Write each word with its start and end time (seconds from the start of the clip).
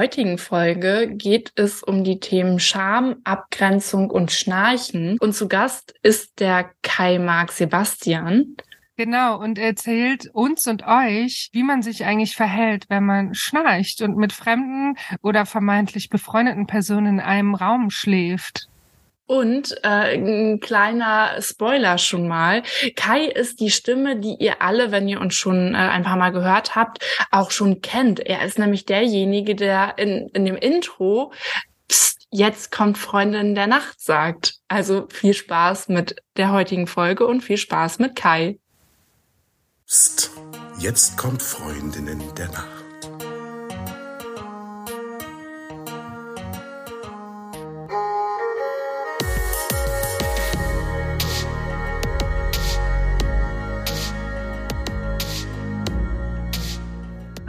heutigen 0.00 0.38
Folge 0.38 1.10
geht 1.12 1.52
es 1.56 1.82
um 1.82 2.04
die 2.04 2.20
Themen 2.20 2.58
Scham, 2.58 3.16
Abgrenzung 3.24 4.10
und 4.10 4.32
Schnarchen. 4.32 5.18
Und 5.20 5.34
zu 5.34 5.46
Gast 5.46 5.94
ist 6.02 6.40
der 6.40 6.70
Kai 6.80 7.18
Mark 7.18 7.52
Sebastian. 7.52 8.56
Genau, 8.96 9.38
und 9.38 9.58
erzählt 9.58 10.26
uns 10.32 10.66
und 10.66 10.86
euch, 10.86 11.50
wie 11.52 11.62
man 11.62 11.82
sich 11.82 12.06
eigentlich 12.06 12.34
verhält, 12.34 12.86
wenn 12.88 13.04
man 13.04 13.34
schnarcht 13.34 14.00
und 14.00 14.16
mit 14.16 14.32
fremden 14.32 14.96
oder 15.20 15.44
vermeintlich 15.44 16.08
befreundeten 16.08 16.66
Personen 16.66 17.18
in 17.18 17.20
einem 17.20 17.54
Raum 17.54 17.90
schläft. 17.90 18.70
Und 19.30 19.76
äh, 19.84 20.16
ein 20.16 20.58
kleiner 20.58 21.40
Spoiler 21.40 21.98
schon 21.98 22.26
mal. 22.26 22.64
Kai 22.96 23.26
ist 23.26 23.60
die 23.60 23.70
Stimme, 23.70 24.18
die 24.18 24.34
ihr 24.40 24.60
alle, 24.60 24.90
wenn 24.90 25.06
ihr 25.06 25.20
uns 25.20 25.36
schon 25.36 25.72
äh, 25.72 25.78
ein 25.78 26.02
paar 26.02 26.16
Mal 26.16 26.30
gehört 26.30 26.74
habt, 26.74 26.98
auch 27.30 27.52
schon 27.52 27.80
kennt. 27.80 28.18
Er 28.18 28.44
ist 28.44 28.58
nämlich 28.58 28.86
derjenige, 28.86 29.54
der 29.54 29.98
in, 29.98 30.30
in 30.30 30.46
dem 30.46 30.56
Intro 30.56 31.32
Psst, 31.86 32.26
jetzt 32.32 32.72
kommt 32.72 32.98
Freundin 32.98 33.54
der 33.54 33.68
Nacht 33.68 34.00
sagt. 34.00 34.56
Also 34.66 35.06
viel 35.12 35.34
Spaß 35.34 35.90
mit 35.90 36.16
der 36.36 36.50
heutigen 36.50 36.88
Folge 36.88 37.24
und 37.24 37.42
viel 37.42 37.56
Spaß 37.56 38.00
mit 38.00 38.16
Kai. 38.16 38.58
Psst, 39.86 40.32
jetzt 40.80 41.16
kommt 41.16 41.40
Freundinnen 41.40 42.20
der 42.36 42.48
Nacht. 42.48 42.79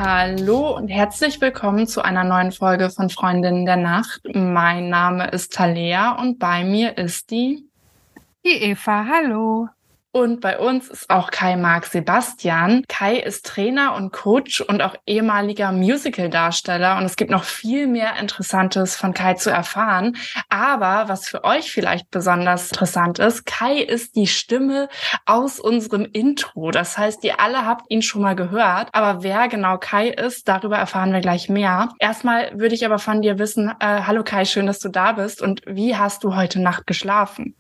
Hallo 0.04 0.76
und 0.76 0.88
herzlich 0.88 1.40
willkommen 1.42 1.86
zu 1.86 2.02
einer 2.02 2.24
neuen 2.24 2.52
Folge 2.52 2.90
von 2.90 3.12
Freundinnen 3.12 3.68
der 3.68 3.76
Nacht. 3.76 4.22
Mein 4.34 4.90
Name 4.90 5.28
ist 5.30 5.54
Talea 5.54 6.20
und 6.20 6.40
bei 6.40 6.64
mir 6.64 6.98
ist 6.98 7.30
die 7.30 7.70
Die 8.44 8.64
Eva, 8.64 9.06
hallo. 9.06 9.70
Und 10.14 10.42
bei 10.42 10.60
uns 10.60 10.90
ist 10.90 11.10
auch 11.10 11.32
Kai 11.32 11.56
Mark 11.56 11.86
Sebastian. 11.86 12.84
Kai 12.90 13.16
ist 13.16 13.46
Trainer 13.46 13.96
und 13.96 14.12
Coach 14.12 14.60
und 14.60 14.82
auch 14.82 14.96
ehemaliger 15.06 15.72
Musical-Darsteller. 15.72 16.98
Und 16.98 17.06
es 17.06 17.16
gibt 17.16 17.32
noch 17.32 17.46
viel 17.46 17.88
mehr 17.88 18.18
Interessantes 18.20 18.98
von 18.98 19.14
Kai 19.14 19.36
zu 19.36 19.50
erfahren. 19.50 20.18
Aber 20.50 21.08
was 21.08 21.30
für 21.30 21.46
euch 21.46 21.72
vielleicht 21.72 22.12
besonders 22.12 22.72
interessant 22.72 23.20
ist, 23.20 23.46
Kai 23.46 23.78
ist 23.78 24.18
die 24.18 24.28
Stimme 24.28 24.90
aus 25.26 25.62
unserem 25.62 26.06
Intro. 26.12 26.72
Das 26.72 26.98
heißt, 26.98 27.24
ihr 27.24 27.40
alle 27.40 27.66
habt 27.66 27.90
ihn 27.90 28.02
schon 28.02 28.22
mal 28.22 28.36
gehört. 28.36 28.90
Aber 28.92 29.24
wer 29.24 29.48
genau 29.48 29.78
Kai 29.78 30.10
ist, 30.10 30.50
darüber 30.50 30.78
erfahren 30.78 31.14
wir 31.14 31.22
gleich 31.22 31.48
mehr. 31.48 31.88
Erstmal 32.00 32.52
würde 32.60 32.76
ich 32.76 32.86
aber 32.86 33.00
von 33.00 33.22
dir 33.22 33.40
wissen, 33.40 33.72
äh, 33.80 34.02
hallo 34.02 34.24
Kai, 34.26 34.44
schön, 34.44 34.66
dass 34.66 34.80
du 34.80 34.90
da 34.90 35.14
bist. 35.14 35.42
Und 35.42 35.62
wie 35.66 35.96
hast 35.96 36.26
du 36.26 36.36
heute 36.36 36.60
Nacht 36.60 36.86
geschlafen? 36.86 37.56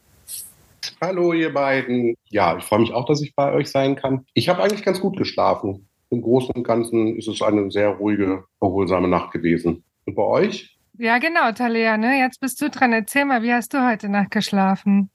Hallo, 1.02 1.34
ihr 1.34 1.54
beiden. 1.54 2.16
Ja, 2.30 2.58
ich 2.58 2.64
freue 2.64 2.80
mich 2.80 2.94
auch, 2.94 3.06
dass 3.06 3.22
ich 3.22 3.36
bei 3.36 3.52
euch 3.54 3.70
sein 3.70 3.96
kann. 3.96 4.26
Ich 4.34 4.50
habe 4.50 4.64
eigentlich 4.64 4.84
ganz 4.84 5.00
gut 5.00 5.18
geschlafen. 5.18 5.88
Im 6.10 6.22
Großen 6.22 6.54
und 6.56 6.64
Ganzen 6.64 7.16
ist 7.18 7.28
es 7.28 7.42
eine 7.42 7.72
sehr 7.72 7.90
ruhige, 7.90 8.44
erholsame 8.60 9.08
Nacht 9.08 9.32
gewesen. 9.32 9.84
Und 10.06 10.16
bei 10.16 10.24
euch? 10.24 10.78
Ja, 10.98 11.20
genau, 11.20 11.52
Talia, 11.52 11.98
ne? 11.98 12.20
Jetzt 12.20 12.40
bist 12.40 12.62
du 12.62 12.70
dran. 12.70 12.94
Erzähl 12.94 13.26
mal, 13.26 13.44
wie 13.44 13.54
hast 13.54 13.74
du 13.74 13.88
heute 13.88 14.10
Nacht 14.10 14.32
geschlafen? 14.32 15.10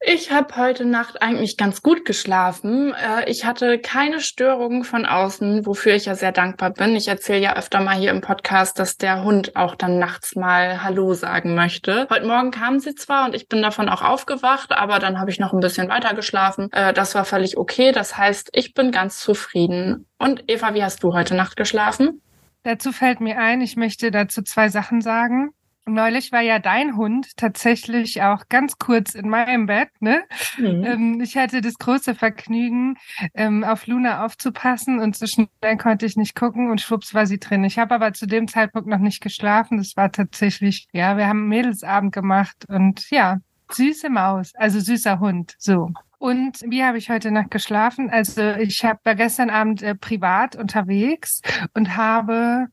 Ich 0.00 0.30
habe 0.30 0.54
heute 0.54 0.84
Nacht 0.84 1.22
eigentlich 1.22 1.56
ganz 1.56 1.82
gut 1.82 2.04
geschlafen. 2.04 2.94
Äh, 2.94 3.28
ich 3.28 3.44
hatte 3.44 3.80
keine 3.80 4.20
Störungen 4.20 4.84
von 4.84 5.04
außen, 5.04 5.66
wofür 5.66 5.94
ich 5.94 6.04
ja 6.04 6.14
sehr 6.14 6.30
dankbar 6.30 6.70
bin. 6.70 6.94
Ich 6.94 7.08
erzähle 7.08 7.40
ja 7.40 7.56
öfter 7.56 7.80
mal 7.80 7.96
hier 7.96 8.12
im 8.12 8.20
Podcast, 8.20 8.78
dass 8.78 8.96
der 8.96 9.24
Hund 9.24 9.56
auch 9.56 9.74
dann 9.74 9.98
nachts 9.98 10.36
mal 10.36 10.84
Hallo 10.84 11.14
sagen 11.14 11.56
möchte. 11.56 12.06
Heute 12.10 12.26
Morgen 12.26 12.52
kam 12.52 12.78
sie 12.78 12.94
zwar 12.94 13.26
und 13.26 13.34
ich 13.34 13.48
bin 13.48 13.60
davon 13.60 13.88
auch 13.88 14.02
aufgewacht, 14.02 14.70
aber 14.70 15.00
dann 15.00 15.18
habe 15.18 15.32
ich 15.32 15.40
noch 15.40 15.52
ein 15.52 15.60
bisschen 15.60 15.88
weiter 15.88 16.14
geschlafen. 16.14 16.70
Äh, 16.70 16.92
das 16.92 17.16
war 17.16 17.24
völlig 17.24 17.58
okay. 17.58 17.90
Das 17.90 18.16
heißt, 18.16 18.50
ich 18.52 18.74
bin 18.74 18.92
ganz 18.92 19.18
zufrieden. 19.18 20.06
Und 20.16 20.44
Eva, 20.46 20.74
wie 20.74 20.84
hast 20.84 21.02
du 21.02 21.12
heute 21.12 21.34
Nacht 21.34 21.56
geschlafen? 21.56 22.22
Dazu 22.62 22.92
fällt 22.92 23.20
mir 23.20 23.38
ein, 23.38 23.60
ich 23.62 23.76
möchte 23.76 24.12
dazu 24.12 24.42
zwei 24.42 24.68
Sachen 24.68 25.00
sagen. 25.00 25.50
Neulich 25.88 26.32
war 26.32 26.40
ja 26.40 26.58
dein 26.58 26.96
Hund 26.96 27.36
tatsächlich 27.36 28.22
auch 28.22 28.48
ganz 28.48 28.78
kurz 28.78 29.14
in 29.14 29.28
meinem 29.28 29.66
Bett. 29.66 29.88
Ne? 30.00 30.22
Mhm. 30.58 30.84
Ähm, 30.84 31.20
ich 31.20 31.36
hatte 31.36 31.60
das 31.60 31.74
große 31.74 32.14
Vergnügen, 32.14 32.96
ähm, 33.34 33.64
auf 33.64 33.86
Luna 33.86 34.24
aufzupassen 34.24 34.98
und 35.00 35.16
so 35.16 35.26
schnell 35.26 35.48
konnte 35.78 36.06
ich 36.06 36.16
nicht 36.16 36.34
gucken 36.34 36.70
und 36.70 36.80
schwupps 36.80 37.14
war 37.14 37.26
sie 37.26 37.38
drin. 37.38 37.64
Ich 37.64 37.78
habe 37.78 37.94
aber 37.94 38.12
zu 38.12 38.26
dem 38.26 38.48
Zeitpunkt 38.48 38.88
noch 38.88 38.98
nicht 38.98 39.20
geschlafen. 39.20 39.78
Das 39.78 39.96
war 39.96 40.12
tatsächlich, 40.12 40.88
ja, 40.92 41.16
wir 41.16 41.26
haben 41.26 41.48
Mädelsabend 41.48 42.12
gemacht 42.12 42.64
und 42.68 43.10
ja, 43.10 43.38
süße 43.70 44.10
Maus, 44.10 44.52
also 44.54 44.80
süßer 44.80 45.20
Hund, 45.20 45.54
so. 45.58 45.90
Und 46.18 46.62
wie 46.66 46.82
habe 46.82 46.98
ich 46.98 47.10
heute 47.10 47.30
Nacht 47.30 47.52
geschlafen? 47.52 48.10
Also 48.10 48.42
ich 48.42 48.84
hab, 48.84 49.04
war 49.04 49.14
gestern 49.14 49.50
Abend 49.50 49.82
äh, 49.82 49.94
privat 49.94 50.56
unterwegs 50.56 51.42
und 51.74 51.96
habe 51.96 52.66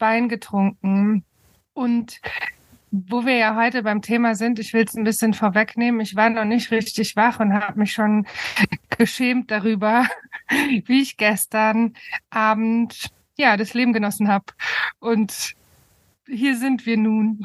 Wein 0.00 0.28
getrunken. 0.28 1.24
Und 1.74 2.20
wo 2.90 3.24
wir 3.26 3.36
ja 3.36 3.56
heute 3.56 3.82
beim 3.82 4.02
Thema 4.02 4.34
sind, 4.34 4.58
ich 4.58 4.72
will 4.72 4.84
es 4.84 4.94
ein 4.94 5.04
bisschen 5.04 5.34
vorwegnehmen. 5.34 6.00
Ich 6.00 6.16
war 6.16 6.30
noch 6.30 6.44
nicht 6.44 6.70
richtig 6.70 7.16
wach 7.16 7.40
und 7.40 7.52
habe 7.52 7.78
mich 7.78 7.92
schon 7.92 8.26
geschämt 8.96 9.50
darüber, 9.50 10.06
wie 10.86 11.02
ich 11.02 11.16
gestern 11.16 11.94
Abend 12.30 13.10
ja 13.36 13.56
das 13.56 13.74
Leben 13.74 13.92
genossen 13.92 14.28
habe. 14.28 14.46
Und 14.98 15.54
hier 16.26 16.56
sind 16.56 16.86
wir 16.86 16.96
nun. 16.96 17.44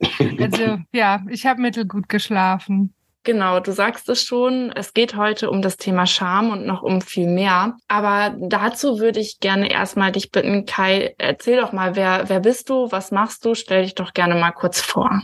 Also 0.38 0.78
ja, 0.92 1.24
ich 1.28 1.44
habe 1.44 1.60
mittelgut 1.60 2.08
geschlafen. 2.08 2.94
Genau, 3.28 3.60
du 3.60 3.72
sagst 3.72 4.08
es 4.08 4.22
schon, 4.22 4.72
es 4.74 4.94
geht 4.94 5.14
heute 5.14 5.50
um 5.50 5.60
das 5.60 5.76
Thema 5.76 6.06
Scham 6.06 6.50
und 6.50 6.64
noch 6.64 6.82
um 6.82 7.02
viel 7.02 7.26
mehr. 7.26 7.76
Aber 7.86 8.34
dazu 8.40 9.00
würde 9.00 9.20
ich 9.20 9.38
gerne 9.38 9.70
erstmal 9.70 10.12
dich 10.12 10.32
bitten, 10.32 10.64
Kai, 10.64 11.14
erzähl 11.18 11.60
doch 11.60 11.72
mal, 11.72 11.94
wer, 11.94 12.30
wer 12.30 12.40
bist 12.40 12.70
du, 12.70 12.90
was 12.90 13.10
machst 13.10 13.44
du? 13.44 13.54
Stell 13.54 13.82
dich 13.82 13.94
doch 13.94 14.14
gerne 14.14 14.34
mal 14.34 14.52
kurz 14.52 14.80
vor. 14.80 15.20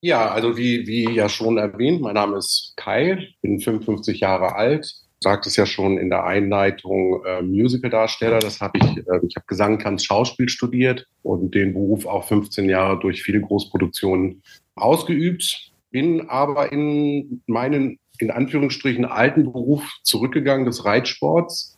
Ja, 0.00 0.30
also 0.30 0.56
wie, 0.56 0.86
wie 0.86 1.12
ja 1.12 1.28
schon 1.28 1.58
erwähnt, 1.58 2.00
mein 2.00 2.14
Name 2.14 2.36
ist 2.36 2.72
Kai, 2.76 3.34
bin 3.42 3.58
55 3.58 4.20
Jahre 4.20 4.54
alt, 4.54 4.88
sagt 5.18 5.44
es 5.48 5.56
ja 5.56 5.66
schon 5.66 5.98
in 5.98 6.08
der 6.08 6.22
Einleitung 6.22 7.24
äh, 7.24 7.42
Musicaldarsteller. 7.42 8.38
Das 8.38 8.60
habe 8.60 8.78
ich, 8.78 8.96
äh, 8.98 9.26
ich 9.26 9.34
habe 9.34 9.46
Gesang, 9.48 9.80
Tanz, 9.80 10.04
Schauspiel 10.04 10.48
studiert 10.48 11.08
und 11.24 11.52
den 11.56 11.72
Beruf 11.72 12.06
auch 12.06 12.28
15 12.28 12.70
Jahre 12.70 13.00
durch 13.00 13.24
viele 13.24 13.40
Großproduktionen 13.40 14.40
ausgeübt 14.76 15.69
bin 15.90 16.28
aber 16.28 16.72
in 16.72 17.42
meinen, 17.46 17.98
in 18.18 18.30
Anführungsstrichen, 18.30 19.04
alten 19.04 19.44
Beruf 19.44 19.82
zurückgegangen 20.02 20.66
des 20.66 20.84
Reitsports. 20.84 21.76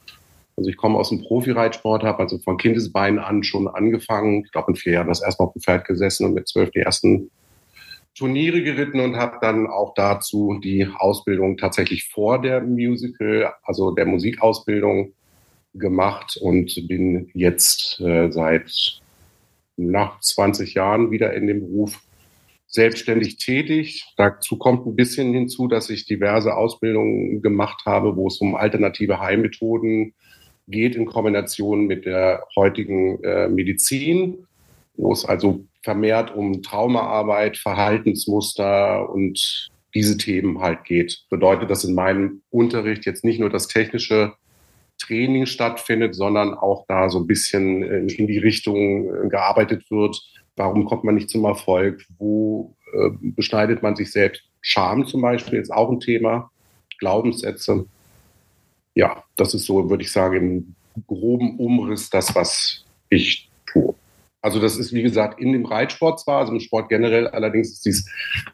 Also 0.57 0.69
ich 0.69 0.77
komme 0.77 0.99
aus 0.99 1.09
dem 1.09 1.23
Profi-Reitsport, 1.23 2.03
habe 2.03 2.21
also 2.21 2.39
von 2.39 2.59
Kindesbeinen 2.59 3.19
an 3.19 3.43
schon 3.43 3.69
angefangen. 3.69 4.45
Ich 4.45 4.53
glaube, 4.53 4.73
in 4.73 4.77
vier 4.77 4.95
Jahren 4.95 5.09
das 5.09 5.23
erste 5.23 5.43
Mal 5.43 5.49
auf 5.49 5.55
dem 5.55 5.63
Pferd 5.63 5.87
gesessen 5.87 6.27
und 6.27 6.35
mit 6.35 6.49
zwölf 6.49 6.71
die 6.71 6.81
ersten 6.81 7.31
Turniere 8.15 8.63
geritten 8.63 9.01
und 9.01 9.17
habe 9.17 9.39
dann 9.41 9.67
auch 9.67 9.95
dazu 9.95 10.59
die 10.63 10.87
Ausbildung 10.87 11.57
tatsächlich 11.57 12.09
vor 12.11 12.41
der 12.41 12.61
Musical, 12.61 13.55
also 13.63 13.91
der 13.93 14.05
Musikausbildung 14.05 15.15
gemacht 15.75 16.37
und 16.37 16.87
bin 16.87 17.31
jetzt 17.33 18.01
äh, 18.01 18.31
seit 18.31 19.01
nach 19.79 20.21
20 20.21 20.75
Jahren 20.75 21.11
wieder 21.11 21.33
in 21.33 21.47
dem 21.47 21.61
Beruf 21.61 22.03
selbstständig 22.73 23.37
tätig. 23.37 24.05
Dazu 24.17 24.57
kommt 24.57 24.87
ein 24.87 24.97
bisschen 24.97 25.33
hinzu, 25.33 25.69
dass 25.69 25.91
ich 25.91 26.07
diverse 26.07 26.57
Ausbildungen 26.57 27.43
gemacht 27.43 27.83
habe, 27.85 28.17
wo 28.17 28.27
es 28.27 28.39
um 28.39 28.57
alternative 28.57 29.21
Heilmethoden 29.21 30.15
geht 30.69 30.97
in 30.97 31.07
Kombination 31.07 31.87
mit 31.87 32.07
der 32.07 32.45
heutigen 32.57 33.23
äh, 33.23 33.49
Medizin, 33.49 34.47
wo 34.95 35.13
es 35.13 35.25
also 35.25 35.67
vermehrt 35.83 36.35
um 36.35 36.63
Traumaarbeit, 36.63 37.59
Verhaltensmuster 37.59 39.11
und 39.11 39.69
diese 39.95 40.17
Themen 40.17 40.61
halt 40.61 40.85
geht. 40.85 41.27
Bedeutet, 41.29 41.69
dass 41.71 41.85
in 41.85 41.95
meinem 41.95 42.43
Unterricht 42.49 43.05
jetzt 43.05 43.25
nicht 43.25 43.39
nur 43.39 43.51
das 43.51 43.69
technische 43.69 44.33
Training 44.99 45.45
stattfindet, 45.47 46.15
sondern 46.15 46.55
auch 46.55 46.87
da 46.89 47.11
so 47.11 47.19
ein 47.19 47.27
bisschen 47.27 47.83
in 47.83 48.27
die 48.27 48.39
Richtung 48.39 49.07
äh, 49.07 49.29
gearbeitet 49.29 49.91
wird, 49.91 50.23
Warum 50.57 50.85
kommt 50.85 51.05
man 51.05 51.15
nicht 51.15 51.31
zum 51.31 51.45
Erfolg? 51.45 52.05
Wo 52.19 52.77
äh, 52.93 53.11
beschneidet 53.21 53.83
man 53.83 53.97
sich 53.97 54.13
selbst? 54.13 54.43
Scham 54.61 55.07
zum 55.07 55.23
Beispiel 55.23 55.59
ist 55.59 55.73
auch 55.73 55.91
ein 55.91 56.01
Thema. 56.01 56.51
Glaubenssätze. 56.99 57.87
Ja, 58.95 59.25
das 59.37 59.55
ist 59.55 59.65
so, 59.65 59.89
würde 59.91 60.05
ich 60.05 60.13
sagen, 60.13 60.37
im 60.37 61.03
groben 61.07 61.59
Umriss 61.59 62.11
das, 62.11 62.35
was 62.35 62.85
ich 63.09 63.51
tue. 63.67 63.95
Also 64.43 64.61
das 64.61 64.77
ist, 64.77 64.93
wie 64.93 65.03
gesagt, 65.03 65.41
in 65.41 65.53
dem 65.53 65.65
Reitsport 65.65 66.21
zwar, 66.21 66.41
also 66.41 66.53
im 66.53 66.61
Sport 66.61 66.89
generell, 66.89 67.29
allerdings 67.29 67.71
ist 67.71 67.85
dieses 67.85 68.11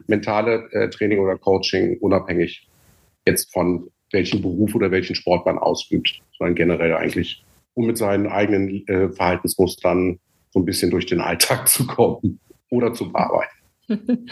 mentale 0.07 0.69
äh, 0.71 0.89
Training 0.89 1.19
oder 1.19 1.37
Coaching 1.37 1.97
unabhängig 1.99 2.67
jetzt 3.25 3.51
von 3.51 3.89
welchem 4.11 4.41
Beruf 4.41 4.73
oder 4.75 4.91
welchen 4.91 5.15
Sport 5.15 5.45
man 5.45 5.57
ausübt, 5.57 6.21
sondern 6.37 6.55
generell 6.55 6.95
eigentlich, 6.95 7.43
um 7.73 7.87
mit 7.87 7.97
seinen 7.97 8.27
eigenen 8.27 8.87
äh, 8.87 9.09
Verhaltensmustern 9.09 10.19
so 10.51 10.59
ein 10.59 10.65
bisschen 10.65 10.91
durch 10.91 11.05
den 11.05 11.21
Alltag 11.21 11.67
zu 11.67 11.85
kommen 11.85 12.39
oder 12.69 12.93
zum 12.93 13.15
Arbeiten. 13.15 13.55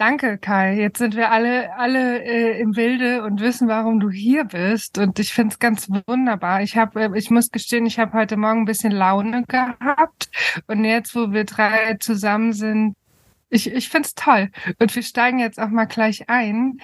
Danke, 0.00 0.38
Kai. 0.38 0.80
Jetzt 0.80 0.96
sind 0.96 1.14
wir 1.14 1.30
alle, 1.30 1.76
alle 1.76 2.24
äh, 2.24 2.58
im 2.58 2.70
Bilde 2.70 3.22
und 3.22 3.38
wissen, 3.42 3.68
warum 3.68 4.00
du 4.00 4.08
hier 4.08 4.44
bist. 4.44 4.96
Und 4.96 5.18
ich 5.18 5.34
finde 5.34 5.52
es 5.52 5.58
ganz 5.58 5.90
wunderbar. 6.06 6.62
Ich 6.62 6.78
habe, 6.78 7.02
äh, 7.02 7.18
ich 7.18 7.28
muss 7.28 7.50
gestehen, 7.50 7.84
ich 7.84 7.98
habe 7.98 8.14
heute 8.14 8.38
Morgen 8.38 8.60
ein 8.60 8.64
bisschen 8.64 8.92
Laune 8.92 9.44
gehabt. 9.46 10.30
Und 10.68 10.86
jetzt, 10.86 11.14
wo 11.14 11.32
wir 11.32 11.44
drei 11.44 11.98
zusammen 12.00 12.54
sind, 12.54 12.96
ich, 13.50 13.70
ich 13.70 13.90
finde 13.90 14.06
es 14.06 14.14
toll. 14.14 14.48
Und 14.78 14.96
wir 14.96 15.02
steigen 15.02 15.38
jetzt 15.38 15.60
auch 15.60 15.68
mal 15.68 15.84
gleich 15.84 16.30
ein. 16.30 16.78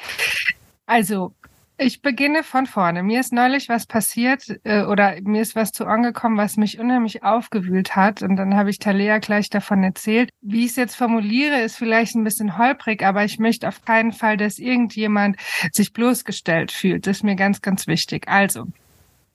Also, 0.84 1.32
ich 1.78 2.02
beginne 2.02 2.42
von 2.42 2.66
vorne. 2.66 3.02
Mir 3.02 3.20
ist 3.20 3.32
neulich 3.32 3.68
was 3.68 3.86
passiert 3.86 4.44
äh, 4.64 4.82
oder 4.82 5.16
mir 5.22 5.42
ist 5.42 5.54
was 5.54 5.72
zu 5.72 5.86
angekommen, 5.86 6.36
was 6.36 6.56
mich 6.56 6.78
unheimlich 6.78 7.22
aufgewühlt 7.22 7.96
hat. 7.96 8.22
Und 8.22 8.36
dann 8.36 8.56
habe 8.56 8.70
ich 8.70 8.78
Talea 8.78 9.18
gleich 9.18 9.50
davon 9.50 9.82
erzählt. 9.82 10.30
Wie 10.40 10.64
ich 10.64 10.70
es 10.70 10.76
jetzt 10.76 10.96
formuliere, 10.96 11.60
ist 11.60 11.76
vielleicht 11.76 12.14
ein 12.14 12.24
bisschen 12.24 12.56
holprig, 12.56 13.02
aber 13.02 13.24
ich 13.24 13.38
möchte 13.38 13.68
auf 13.68 13.84
keinen 13.84 14.12
Fall, 14.12 14.36
dass 14.36 14.58
irgendjemand 14.58 15.36
sich 15.72 15.92
bloßgestellt 15.92 16.72
fühlt. 16.72 17.06
Das 17.06 17.18
ist 17.18 17.22
mir 17.22 17.36
ganz, 17.36 17.60
ganz 17.60 17.86
wichtig. 17.86 18.28
Also, 18.28 18.66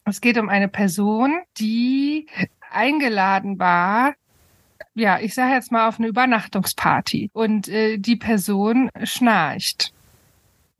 es 0.05 0.19
geht 0.19 0.37
um 0.37 0.49
eine 0.49 0.67
Person, 0.67 1.39
die 1.57 2.27
eingeladen 2.71 3.59
war 3.59 4.15
ja, 4.93 5.19
ich 5.19 5.33
sage 5.33 5.53
jetzt 5.53 5.71
mal 5.71 5.87
auf 5.87 5.99
eine 5.99 6.07
Übernachtungsparty 6.07 7.29
und 7.33 7.69
äh, 7.69 7.97
die 7.97 8.17
Person 8.17 8.89
schnarcht 9.03 9.93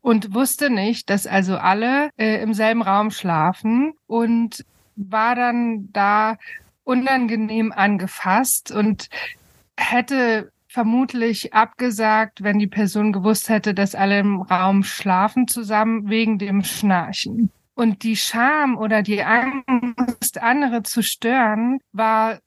und 0.01 0.33
wusste 0.33 0.69
nicht, 0.69 1.09
dass 1.09 1.27
also 1.27 1.57
alle 1.57 2.09
äh, 2.17 2.41
im 2.41 2.53
selben 2.53 2.81
Raum 2.81 3.11
schlafen 3.11 3.93
und 4.07 4.65
war 4.95 5.35
dann 5.35 5.89
da 5.91 6.37
unangenehm 6.83 7.71
angefasst 7.71 8.71
und 8.71 9.07
hätte 9.77 10.51
vermutlich 10.67 11.53
abgesagt, 11.53 12.43
wenn 12.43 12.57
die 12.57 12.67
Person 12.67 13.11
gewusst 13.11 13.49
hätte, 13.49 13.73
dass 13.73 13.93
alle 13.93 14.19
im 14.19 14.41
Raum 14.41 14.83
schlafen 14.83 15.47
zusammen 15.47 16.09
wegen 16.09 16.37
dem 16.37 16.63
Schnarchen. 16.63 17.51
Und 17.73 18.03
die 18.03 18.15
Scham 18.15 18.77
oder 18.77 19.01
die 19.01 19.23
Angst, 19.23 20.41
andere 20.41 20.83
zu 20.83 21.03
stören, 21.03 21.79
war 21.91 22.39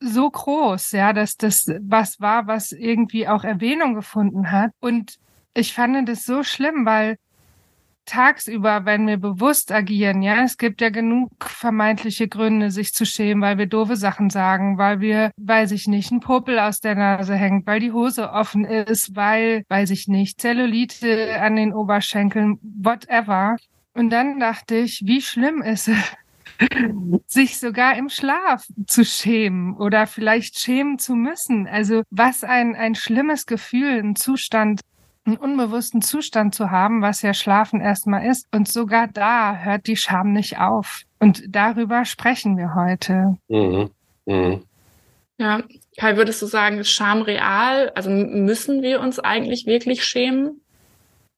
so 0.00 0.30
groß, 0.30 0.92
ja, 0.92 1.12
dass 1.12 1.36
das 1.36 1.66
was 1.80 2.20
war, 2.20 2.46
was 2.46 2.72
irgendwie 2.72 3.26
auch 3.26 3.44
Erwähnung 3.44 3.94
gefunden 3.94 4.52
hat. 4.52 4.70
Und 4.80 5.18
ich 5.54 5.74
fand 5.74 6.08
das 6.08 6.24
so 6.24 6.42
schlimm, 6.42 6.86
weil 6.86 7.16
tagsüber, 8.08 8.84
wenn 8.86 9.06
wir 9.06 9.18
bewusst 9.18 9.70
agieren, 9.70 10.22
ja, 10.22 10.42
es 10.42 10.56
gibt 10.56 10.80
ja 10.80 10.88
genug 10.88 11.30
vermeintliche 11.44 12.26
Gründe, 12.26 12.70
sich 12.70 12.94
zu 12.94 13.04
schämen, 13.04 13.42
weil 13.42 13.58
wir 13.58 13.66
doofe 13.66 13.96
Sachen 13.96 14.30
sagen, 14.30 14.78
weil 14.78 15.00
wir, 15.00 15.30
weiß 15.36 15.72
ich 15.72 15.86
nicht, 15.86 16.10
ein 16.10 16.20
Popel 16.20 16.58
aus 16.58 16.80
der 16.80 16.94
Nase 16.94 17.34
hängt, 17.34 17.66
weil 17.66 17.80
die 17.80 17.92
Hose 17.92 18.30
offen 18.32 18.64
ist, 18.64 19.14
weil, 19.14 19.64
weiß 19.68 19.90
ich 19.90 20.08
nicht, 20.08 20.40
Zellulite 20.40 21.40
an 21.40 21.56
den 21.56 21.74
Oberschenkeln, 21.74 22.58
whatever. 22.62 23.56
Und 23.94 24.10
dann 24.10 24.40
dachte 24.40 24.76
ich, 24.76 25.02
wie 25.04 25.20
schlimm 25.20 25.60
ist 25.60 25.88
es, 25.88 25.98
sich 27.26 27.58
sogar 27.58 27.96
im 27.96 28.08
Schlaf 28.08 28.66
zu 28.86 29.04
schämen 29.04 29.76
oder 29.76 30.06
vielleicht 30.06 30.58
schämen 30.58 30.98
zu 30.98 31.14
müssen. 31.14 31.66
Also 31.66 32.02
was 32.10 32.42
ein, 32.42 32.74
ein 32.74 32.94
schlimmes 32.94 33.46
Gefühl, 33.46 33.98
ein 33.98 34.16
Zustand, 34.16 34.80
einen 35.28 35.36
unbewussten 35.36 36.02
Zustand 36.02 36.54
zu 36.54 36.70
haben, 36.70 37.02
was 37.02 37.22
ja 37.22 37.34
Schlafen 37.34 37.80
erstmal 37.80 38.26
ist. 38.26 38.46
Und 38.52 38.68
sogar 38.68 39.08
da 39.08 39.56
hört 39.56 39.86
die 39.86 39.96
Scham 39.96 40.32
nicht 40.32 40.58
auf. 40.58 41.02
Und 41.20 41.42
darüber 41.48 42.04
sprechen 42.04 42.56
wir 42.56 42.74
heute. 42.74 43.36
Mhm. 43.48 43.90
Mhm. 44.26 44.62
Ja, 45.38 45.62
Kai, 45.96 46.16
würdest 46.16 46.42
du 46.42 46.46
sagen, 46.46 46.78
ist 46.78 46.90
Scham 46.90 47.22
real? 47.22 47.92
Also 47.94 48.10
müssen 48.10 48.82
wir 48.82 49.00
uns 49.00 49.18
eigentlich 49.20 49.66
wirklich 49.66 50.04
schämen? 50.04 50.60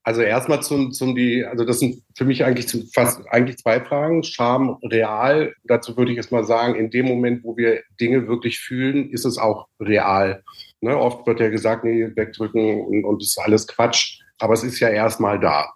Also 0.02 0.22
erstmal 0.22 0.62
zum, 0.62 0.92
zum 0.92 1.14
die, 1.14 1.44
also 1.44 1.64
das 1.64 1.78
sind 1.78 2.02
für 2.16 2.24
mich 2.24 2.44
eigentlich 2.44 2.68
zum, 2.68 2.86
fast 2.86 3.20
eigentlich 3.30 3.58
zwei 3.58 3.80
Fragen. 3.80 4.22
Scham 4.22 4.78
real, 4.82 5.54
dazu 5.64 5.96
würde 5.96 6.10
ich 6.12 6.16
jetzt 6.16 6.32
mal 6.32 6.44
sagen, 6.44 6.74
in 6.74 6.90
dem 6.90 7.06
Moment, 7.06 7.44
wo 7.44 7.56
wir 7.56 7.82
Dinge 8.00 8.26
wirklich 8.26 8.58
fühlen, 8.60 9.10
ist 9.10 9.26
es 9.26 9.36
auch 9.36 9.68
real. 9.78 10.42
Ne, 10.80 10.96
oft 10.96 11.26
wird 11.26 11.40
ja 11.40 11.50
gesagt, 11.50 11.84
nee, 11.84 12.10
wegdrücken 12.14 12.80
und, 12.80 13.04
und 13.04 13.22
ist 13.22 13.38
alles 13.38 13.66
Quatsch. 13.66 14.20
Aber 14.38 14.54
es 14.54 14.64
ist 14.64 14.80
ja 14.80 14.88
erstmal 14.88 15.38
da. 15.38 15.74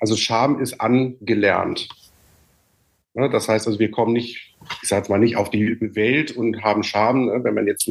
Also 0.00 0.16
Scham 0.16 0.60
ist 0.60 0.80
angelernt. 0.80 1.88
Ne, 3.14 3.30
das 3.30 3.48
heißt 3.48 3.68
also, 3.68 3.78
wir 3.78 3.92
kommen 3.92 4.12
nicht, 4.12 4.51
ich 4.82 4.88
sage 4.88 5.10
mal 5.10 5.18
nicht 5.18 5.36
auf 5.36 5.50
die 5.50 5.76
Welt 5.94 6.36
und 6.36 6.62
haben 6.62 6.82
Scham, 6.82 7.26
ne, 7.26 7.40
wenn 7.42 7.54
man 7.54 7.66
jetzt, 7.66 7.88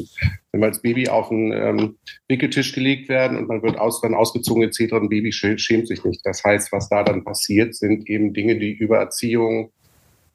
wenn 0.51 0.61
wir 0.61 0.67
als 0.67 0.81
Baby 0.81 1.09
auf 1.09 1.31
einen 1.31 1.51
ähm, 1.51 1.95
Wickeltisch 2.27 2.73
gelegt 2.73 3.09
werden 3.09 3.37
und 3.37 3.47
man 3.47 3.61
wird 3.63 3.77
aus, 3.77 4.01
dann 4.01 4.13
ausgezogen 4.13 4.63
etc. 4.63 4.93
Ein 4.93 5.09
Baby 5.09 5.31
schämt 5.31 5.87
sich 5.87 6.03
nicht. 6.03 6.21
Das 6.25 6.43
heißt, 6.43 6.71
was 6.71 6.89
da 6.89 7.03
dann 7.03 7.23
passiert, 7.23 7.75
sind 7.75 8.09
eben 8.09 8.33
Dinge, 8.33 8.57
die 8.57 8.71
über 8.71 8.97
Erziehung 8.97 9.71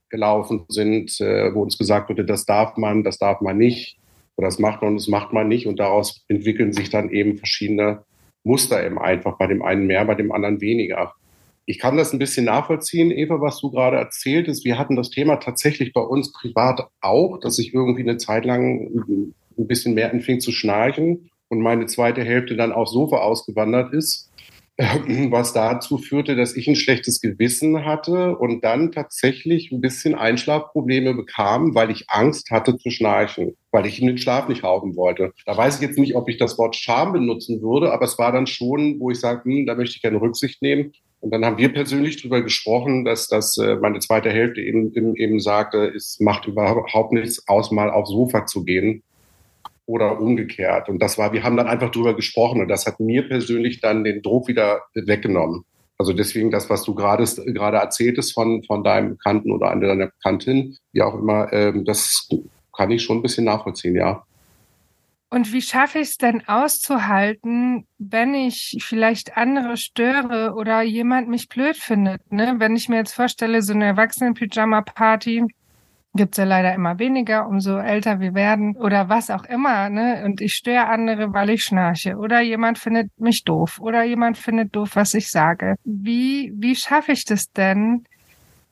gelaufen 0.09 0.65
sind, 0.69 1.21
äh, 1.21 1.55
wo 1.55 1.63
uns 1.63 1.79
gesagt 1.79 2.09
wurde, 2.09 2.25
das 2.25 2.47
darf 2.47 2.77
man, 2.77 3.03
das 3.03 3.19
darf 3.19 3.41
man 3.41 3.59
nicht 3.59 3.99
oder 4.37 4.49
das 4.49 4.59
macht 4.59 4.83
man 4.83 4.95
das 4.95 5.09
macht 5.09 5.33
man 5.33 5.49
nicht. 5.49 5.67
Und 5.67 5.81
daraus 5.81 6.25
entwickeln 6.29 6.73
sich 6.73 6.91
dann 6.91 7.11
eben 7.11 7.39
verschiedene 7.39 8.05
Muster 8.45 8.85
eben 8.85 8.99
einfach. 8.99 9.39
Bei 9.39 9.47
dem 9.47 9.63
einen 9.63 9.87
mehr, 9.87 10.05
bei 10.05 10.15
dem 10.15 10.33
anderen 10.33 10.61
weniger. 10.61 11.15
Ich 11.69 11.81
kann 11.81 11.97
das 11.97 12.13
ein 12.13 12.21
bisschen 12.21 12.45
nachvollziehen, 12.45 13.11
Eva, 13.11 13.41
was 13.41 13.61
du 13.61 13.73
gerade 13.73 13.97
erzählt 13.97 14.47
hast. 14.47 14.65
Wir 14.65 14.79
hatten 14.79 14.95
das 14.95 15.11
Thema 15.11 15.37
tatsächlich 15.37 15.93
bei 15.93 16.01
uns 16.01 16.33
privat 16.33 16.89
auch, 17.01 17.39
dass 17.41 17.59
ich 17.59 17.75
irgendwie 17.75 18.03
eine 18.03 18.19
Zeit 18.19 18.45
lang 18.45 19.35
ein 19.59 19.67
bisschen 19.67 19.95
mehr 19.95 20.13
anfing 20.13 20.39
zu 20.39 20.53
schnarchen 20.53 21.29
und 21.49 21.61
meine 21.61 21.87
zweite 21.87 22.23
Hälfte 22.23 22.57
dann 22.57 22.71
aufs 22.73 22.93
Sofa 22.93 23.19
ausgewandert 23.19 23.93
ist. 23.93 24.31
was 25.31 25.55
dazu 25.55 25.97
führte, 25.97 26.37
dass 26.37 26.55
ich 26.55 26.69
ein 26.69 26.77
schlechtes 26.77 27.23
Gewissen 27.23 27.87
hatte 27.87 28.37
und 28.37 28.63
dann 28.63 28.93
tatsächlich 28.93 29.73
ein 29.73 29.81
bisschen 29.81 30.15
Einschlafprobleme 30.15 31.15
bekam, 31.15 31.75
weil 31.75 31.91
ich 31.91 32.11
Angst 32.11 32.51
hatte 32.51 32.77
zu 32.77 32.91
schnarchen, 32.91 33.57
weil 33.71 33.87
ich 33.87 34.01
in 34.01 34.07
den 34.07 34.19
Schlaf 34.19 34.49
nicht 34.49 34.65
rauchen 34.65 34.95
wollte. 34.95 35.33
Da 35.47 35.57
weiß 35.57 35.77
ich 35.77 35.81
jetzt 35.81 35.99
nicht, 35.99 36.15
ob 36.15 36.29
ich 36.29 36.37
das 36.37 36.59
Wort 36.59 36.77
Scham 36.77 37.15
benutzen 37.15 37.63
würde, 37.63 37.91
aber 37.91 38.05
es 38.05 38.19
war 38.19 38.33
dann 38.33 38.47
schon, 38.47 39.01
wo 39.01 39.11
ich 39.11 39.19
sage, 39.19 39.45
hm, 39.45 39.65
da 39.65 39.75
möchte 39.75 39.97
ich 39.97 40.03
gerne 40.03 40.21
Rücksicht 40.21 40.61
nehmen. 40.61 40.93
Und 41.21 41.31
dann 41.31 41.45
haben 41.45 41.59
wir 41.59 41.73
persönlich 41.73 42.19
darüber 42.19 42.43
gesprochen, 42.43 43.05
dass 43.05 43.29
das 43.29 43.57
äh, 43.59 43.77
meine 43.77 43.99
zweite 44.01 44.31
Hälfte 44.31 44.61
eben, 44.61 44.93
eben, 44.95 45.17
eben 45.17 45.41
sagte, 45.41 45.93
es 45.95 46.21
macht 46.21 46.47
überhaupt 46.47 47.13
nichts 47.13 47.47
aus, 47.49 47.71
mal 47.71 47.91
aufs 47.91 48.11
Sofa 48.11 48.47
zu 48.47 48.65
gehen 48.65 49.03
oder 49.87 50.21
umgekehrt. 50.21 50.89
Und 50.89 51.01
das 51.01 51.17
war, 51.17 51.33
wir 51.33 51.43
haben 51.43 51.57
dann 51.57 51.69
einfach 51.69 51.91
drüber 51.91 52.15
gesprochen 52.15 52.61
und 52.61 52.69
das 52.69 52.87
hat 52.87 53.01
mir 53.01 53.27
persönlich 53.27 53.81
dann 53.81 54.05
den 54.05 54.23
Druck 54.23 54.49
wieder 54.49 54.83
weggenommen. 54.95 55.65
Also 55.99 56.13
deswegen 56.13 56.51
das, 56.51 56.69
was 56.69 56.83
du 56.83 56.95
gerade 56.95 57.25
gerade 57.25 57.79
erzähltest 57.79 58.35
von 58.35 58.63
von 58.65 58.85
deinem 58.85 59.11
Bekannten 59.11 59.51
oder 59.51 59.71
an 59.71 59.81
deiner 59.81 60.09
Bekanntin, 60.09 60.77
wie 60.93 61.03
auch 61.03 61.15
immer, 61.15 61.53
ähm, 61.53 61.85
das 61.85 62.29
kann 62.77 62.91
ich 62.91 63.03
schon 63.03 63.19
ein 63.19 63.23
bisschen 63.23 63.45
nachvollziehen, 63.45 63.97
ja. 63.97 64.25
Und 65.29 65.53
wie 65.53 65.63
schaffe 65.63 65.99
ich 65.99 66.11
es 66.11 66.17
denn 66.19 66.47
auszuhalten, 66.47 67.87
wenn 67.99 68.35
ich 68.35 68.79
vielleicht 68.81 69.37
andere 69.37 69.77
störe 69.77 70.55
oder 70.55 70.83
jemand 70.83 71.29
mich 71.29 71.49
blöd 71.49 71.77
findet? 71.77 72.33
Ne? 72.33 72.55
Wenn 72.59 72.77
ich 72.77 72.89
mir 72.89 72.97
jetzt 72.97 73.15
vorstelle, 73.15 73.61
so 73.61 73.73
eine 73.73 73.87
Erwachsenen-Pyjama-Party, 73.87 75.45
gibt's 76.17 76.39
ja 76.39 76.45
leider 76.45 76.75
immer 76.75 76.99
weniger, 76.99 77.47
umso 77.47 77.77
älter 77.77 78.21
wir 78.21 78.35
werden 78.35 78.77
oder 78.77 79.09
was 79.09 79.31
auch 79.31 79.45
immer, 79.45 79.91
ne? 79.91 80.23
Und 80.25 80.41
ich 80.41 80.55
störe 80.55 80.89
andere, 80.89 81.33
weil 81.33 81.51
ich 81.51 81.65
schnarche 81.65 82.17
oder 82.17 82.41
jemand 82.41 82.79
findet 82.79 83.11
mich 83.21 83.45
doof 83.45 83.79
oder 83.81 84.03
jemand 84.03 84.39
findet 84.39 84.75
doof, 84.75 84.93
was 84.95 85.15
ich 85.15 85.31
sage. 85.31 85.77
Wie, 85.85 86.53
wie 86.57 86.75
schaffe 86.75 87.13
ich 87.13 87.25
das 87.25 87.53
denn, 87.53 88.05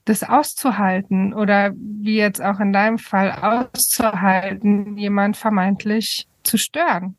das 0.06 0.22
auszuhalten 0.22 1.32
oder 1.34 1.72
wie 1.76 2.16
jetzt 2.16 2.42
auch 2.42 2.60
in 2.60 2.72
deinem 2.72 2.98
Fall 2.98 3.32
auszuhalten, 3.32 4.96
jemand 4.96 5.36
vermeintlich 5.36 6.26
zu 6.44 6.58
stören? 6.58 7.16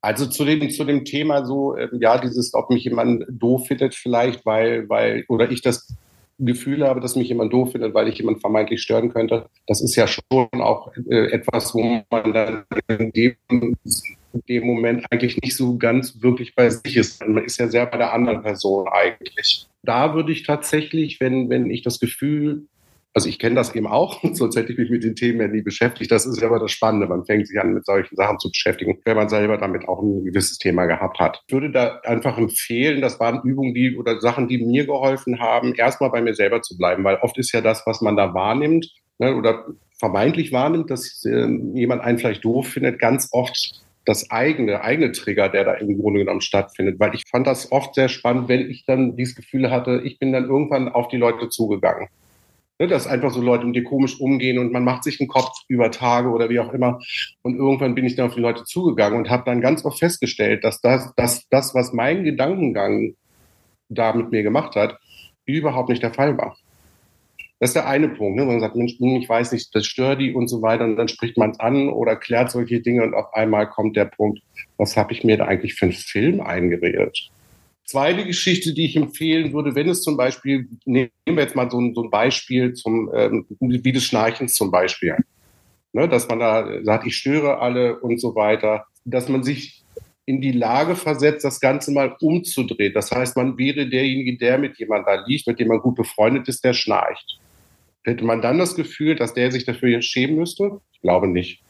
Also 0.00 0.26
zu 0.26 0.44
dem, 0.44 0.68
zu 0.70 0.84
dem 0.84 1.04
Thema 1.04 1.46
so, 1.46 1.76
ähm, 1.76 1.90
ja, 2.00 2.18
dieses, 2.18 2.54
ob 2.54 2.70
mich 2.70 2.84
jemand 2.84 3.24
doof 3.28 3.68
findet 3.68 3.94
vielleicht, 3.94 4.44
weil, 4.44 4.88
weil, 4.88 5.24
oder 5.28 5.50
ich 5.50 5.62
das 5.62 5.94
Gefühl 6.38 6.86
habe, 6.86 7.00
dass 7.00 7.14
mich 7.14 7.28
jemand 7.28 7.52
doof 7.52 7.72
findet, 7.72 7.94
weil 7.94 8.08
ich 8.08 8.18
jemand 8.18 8.40
vermeintlich 8.40 8.82
stören 8.82 9.12
könnte, 9.12 9.46
das 9.68 9.80
ist 9.80 9.94
ja 9.94 10.08
schon 10.08 10.48
auch 10.52 10.92
äh, 11.08 11.30
etwas, 11.30 11.72
wo 11.72 12.02
man 12.10 12.32
dann 12.32 12.64
in 12.88 13.12
dem, 13.12 13.36
in 13.48 13.76
dem, 14.48 14.66
Moment 14.66 15.06
eigentlich 15.10 15.40
nicht 15.40 15.56
so 15.56 15.76
ganz 15.78 16.20
wirklich 16.20 16.56
bei 16.56 16.68
sich 16.68 16.96
ist. 16.96 17.24
Man 17.24 17.44
ist 17.44 17.60
ja 17.60 17.68
sehr 17.68 17.86
bei 17.86 17.98
der 17.98 18.12
anderen 18.12 18.42
Person 18.42 18.88
eigentlich. 18.88 19.68
Da 19.84 20.14
würde 20.14 20.32
ich 20.32 20.42
tatsächlich, 20.42 21.20
wenn, 21.20 21.48
wenn 21.48 21.70
ich 21.70 21.82
das 21.82 22.00
Gefühl 22.00 22.66
also 23.14 23.28
ich 23.28 23.38
kenne 23.38 23.56
das 23.56 23.74
eben 23.74 23.86
auch, 23.86 24.22
sonst 24.32 24.56
hätte 24.56 24.72
ich 24.72 24.78
mich 24.78 24.90
mit 24.90 25.04
den 25.04 25.14
Themen 25.14 25.40
ja 25.40 25.48
nie 25.48 25.62
beschäftigt. 25.62 26.10
Das 26.10 26.26
ist 26.26 26.40
ja 26.40 26.48
immer 26.48 26.58
das 26.58 26.72
Spannende. 26.72 27.06
Man 27.06 27.24
fängt 27.24 27.46
sich 27.46 27.60
an, 27.60 27.74
mit 27.74 27.84
solchen 27.84 28.16
Sachen 28.16 28.38
zu 28.38 28.48
beschäftigen, 28.48 28.98
wenn 29.04 29.16
man 29.16 29.28
selber 29.28 29.58
damit 29.58 29.88
auch 29.88 30.02
ein 30.02 30.24
gewisses 30.24 30.58
Thema 30.58 30.86
gehabt 30.86 31.18
hat. 31.18 31.42
Ich 31.46 31.52
würde 31.52 31.70
da 31.70 32.00
einfach 32.04 32.38
empfehlen, 32.38 33.00
das 33.00 33.20
waren 33.20 33.42
Übungen, 33.42 33.74
die 33.74 33.96
oder 33.96 34.20
Sachen, 34.20 34.48
die 34.48 34.58
mir 34.58 34.86
geholfen 34.86 35.40
haben, 35.40 35.74
erstmal 35.74 36.10
bei 36.10 36.22
mir 36.22 36.34
selber 36.34 36.62
zu 36.62 36.76
bleiben, 36.76 37.04
weil 37.04 37.16
oft 37.16 37.38
ist 37.38 37.52
ja 37.52 37.60
das, 37.60 37.82
was 37.86 38.00
man 38.00 38.16
da 38.16 38.34
wahrnimmt, 38.34 38.88
ne, 39.18 39.34
oder 39.34 39.66
vermeintlich 39.98 40.52
wahrnimmt, 40.52 40.90
dass 40.90 41.24
äh, 41.24 41.46
jemand 41.74 42.02
einen 42.02 42.18
vielleicht 42.18 42.44
doof 42.44 42.66
findet, 42.68 42.98
ganz 42.98 43.28
oft 43.32 43.82
das 44.04 44.30
eigene, 44.32 44.82
eigene 44.82 45.12
Trigger, 45.12 45.48
der 45.48 45.64
da 45.64 45.74
im 45.74 45.96
Grunde 46.00 46.20
genommen 46.20 46.40
stattfindet. 46.40 46.98
Weil 46.98 47.14
ich 47.14 47.22
fand 47.30 47.46
das 47.46 47.70
oft 47.70 47.94
sehr 47.94 48.08
spannend, 48.08 48.48
wenn 48.48 48.68
ich 48.68 48.84
dann 48.84 49.16
dieses 49.16 49.36
Gefühl 49.36 49.70
hatte, 49.70 50.00
ich 50.04 50.18
bin 50.18 50.32
dann 50.32 50.46
irgendwann 50.46 50.88
auf 50.88 51.06
die 51.06 51.18
Leute 51.18 51.48
zugegangen. 51.50 52.08
Ne, 52.82 52.88
dass 52.88 53.06
einfach 53.06 53.30
so 53.30 53.40
Leute 53.40 53.64
mit 53.64 53.76
dir 53.76 53.84
komisch 53.84 54.18
umgehen 54.18 54.58
und 54.58 54.72
man 54.72 54.82
macht 54.82 55.04
sich 55.04 55.20
einen 55.20 55.28
Kopf 55.28 55.52
über 55.68 55.92
Tage 55.92 56.30
oder 56.30 56.50
wie 56.50 56.58
auch 56.58 56.72
immer. 56.72 56.98
Und 57.42 57.54
irgendwann 57.54 57.94
bin 57.94 58.04
ich 58.04 58.16
dann 58.16 58.26
auf 58.26 58.34
die 58.34 58.40
Leute 58.40 58.64
zugegangen 58.64 59.20
und 59.20 59.30
habe 59.30 59.44
dann 59.46 59.60
ganz 59.60 59.84
oft 59.84 60.00
festgestellt, 60.00 60.64
dass 60.64 60.80
das, 60.80 61.14
dass 61.14 61.48
das, 61.48 61.76
was 61.76 61.92
mein 61.92 62.24
Gedankengang 62.24 63.14
da 63.88 64.12
mit 64.12 64.32
mir 64.32 64.42
gemacht 64.42 64.74
hat, 64.74 64.98
überhaupt 65.46 65.90
nicht 65.90 66.02
der 66.02 66.12
Fall 66.12 66.36
war. 66.36 66.56
Das 67.60 67.70
ist 67.70 67.74
der 67.74 67.86
eine 67.86 68.08
Punkt. 68.08 68.36
Ne? 68.36 68.46
Man 68.46 68.58
sagt, 68.58 68.74
Mensch, 68.74 68.96
ich 68.98 69.28
weiß 69.28 69.52
nicht, 69.52 69.72
das 69.72 69.86
stört 69.86 70.20
die 70.20 70.34
und 70.34 70.48
so 70.48 70.60
weiter. 70.60 70.82
Und 70.82 70.96
dann 70.96 71.06
spricht 71.06 71.38
man 71.38 71.52
es 71.52 71.60
an 71.60 71.88
oder 71.88 72.16
klärt 72.16 72.50
solche 72.50 72.80
Dinge 72.80 73.04
und 73.04 73.14
auf 73.14 73.32
einmal 73.32 73.70
kommt 73.70 73.96
der 73.96 74.06
Punkt, 74.06 74.40
was 74.76 74.96
habe 74.96 75.12
ich 75.12 75.22
mir 75.22 75.36
da 75.36 75.44
eigentlich 75.44 75.74
für 75.74 75.84
einen 75.84 75.92
Film 75.92 76.40
eingeredet? 76.40 77.30
Zweite 77.92 78.24
Geschichte, 78.24 78.72
die 78.72 78.86
ich 78.86 78.96
empfehlen 78.96 79.52
würde, 79.52 79.74
wenn 79.74 79.86
es 79.86 80.00
zum 80.00 80.16
Beispiel, 80.16 80.66
nehmen 80.86 81.10
wir 81.26 81.42
jetzt 81.42 81.54
mal 81.54 81.70
so 81.70 81.78
ein, 81.78 81.92
so 81.94 82.04
ein 82.04 82.10
Beispiel 82.10 82.72
zum, 82.72 83.10
ähm, 83.14 83.44
wie 83.60 83.92
des 83.92 84.04
Schnarchens 84.04 84.54
zum 84.54 84.70
Beispiel. 84.70 85.16
Ne, 85.92 86.08
dass 86.08 86.26
man 86.26 86.38
da 86.38 86.82
sagt, 86.84 87.06
ich 87.06 87.16
störe 87.16 87.58
alle 87.58 88.00
und 88.00 88.18
so 88.18 88.34
weiter. 88.34 88.86
Dass 89.04 89.28
man 89.28 89.42
sich 89.42 89.84
in 90.24 90.40
die 90.40 90.52
Lage 90.52 90.96
versetzt, 90.96 91.44
das 91.44 91.60
Ganze 91.60 91.92
mal 91.92 92.16
umzudrehen. 92.18 92.94
Das 92.94 93.10
heißt, 93.10 93.36
man 93.36 93.58
wäre 93.58 93.86
derjenige, 93.86 94.38
der 94.38 94.56
mit 94.56 94.78
jemandem 94.78 95.14
da 95.14 95.24
liegt, 95.26 95.46
mit 95.46 95.60
dem 95.60 95.68
man 95.68 95.80
gut 95.80 95.96
befreundet 95.96 96.48
ist, 96.48 96.64
der 96.64 96.72
schnarcht. 96.72 97.40
Hätte 98.04 98.24
man 98.24 98.40
dann 98.40 98.58
das 98.58 98.74
Gefühl, 98.74 99.16
dass 99.16 99.34
der 99.34 99.52
sich 99.52 99.66
dafür 99.66 99.90
jetzt 99.90 100.06
schämen 100.06 100.36
müsste? 100.36 100.80
Ich 100.94 101.02
glaube 101.02 101.28
nicht. 101.28 101.60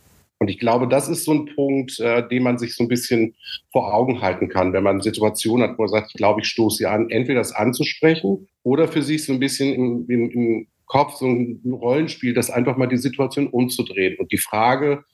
Und 0.43 0.51
ich 0.51 0.59
glaube, 0.59 0.89
das 0.89 1.09
ist 1.09 1.25
so 1.25 1.31
ein 1.31 1.47
Punkt, 1.55 2.01
äh, 2.01 2.27
den 2.27 2.43
man 2.43 2.59
sich 2.59 2.75
so 2.75 2.83
ein 2.83 2.89
bisschen 2.89 3.37
vor 3.71 3.95
Augen 3.95 4.23
halten 4.23 4.49
kann, 4.49 4.73
wenn 4.73 4.83
man 4.83 4.97
eine 4.97 5.03
Situation 5.05 5.63
hat, 5.63 5.79
wo 5.79 5.83
man 5.83 5.89
sagt, 5.89 6.09
ich 6.09 6.17
glaube, 6.17 6.41
ich 6.41 6.49
stoße 6.49 6.79
sie 6.79 6.87
an, 6.87 7.11
entweder 7.11 7.39
das 7.39 7.53
anzusprechen 7.53 8.49
oder 8.65 8.89
für 8.89 9.03
sich 9.03 9.25
so 9.25 9.33
ein 9.33 9.39
bisschen 9.39 9.73
im, 9.73 10.05
im, 10.09 10.31
im 10.33 10.67
Kopf 10.87 11.15
so 11.15 11.27
ein 11.27 11.61
Rollenspiel, 11.65 12.35
das 12.35 12.51
einfach 12.51 12.77
mal 12.77 12.89
die 12.89 12.97
Situation 12.97 13.47
umzudrehen 13.47 14.17
und 14.19 14.33
die 14.33 14.37
Frage 14.37 15.05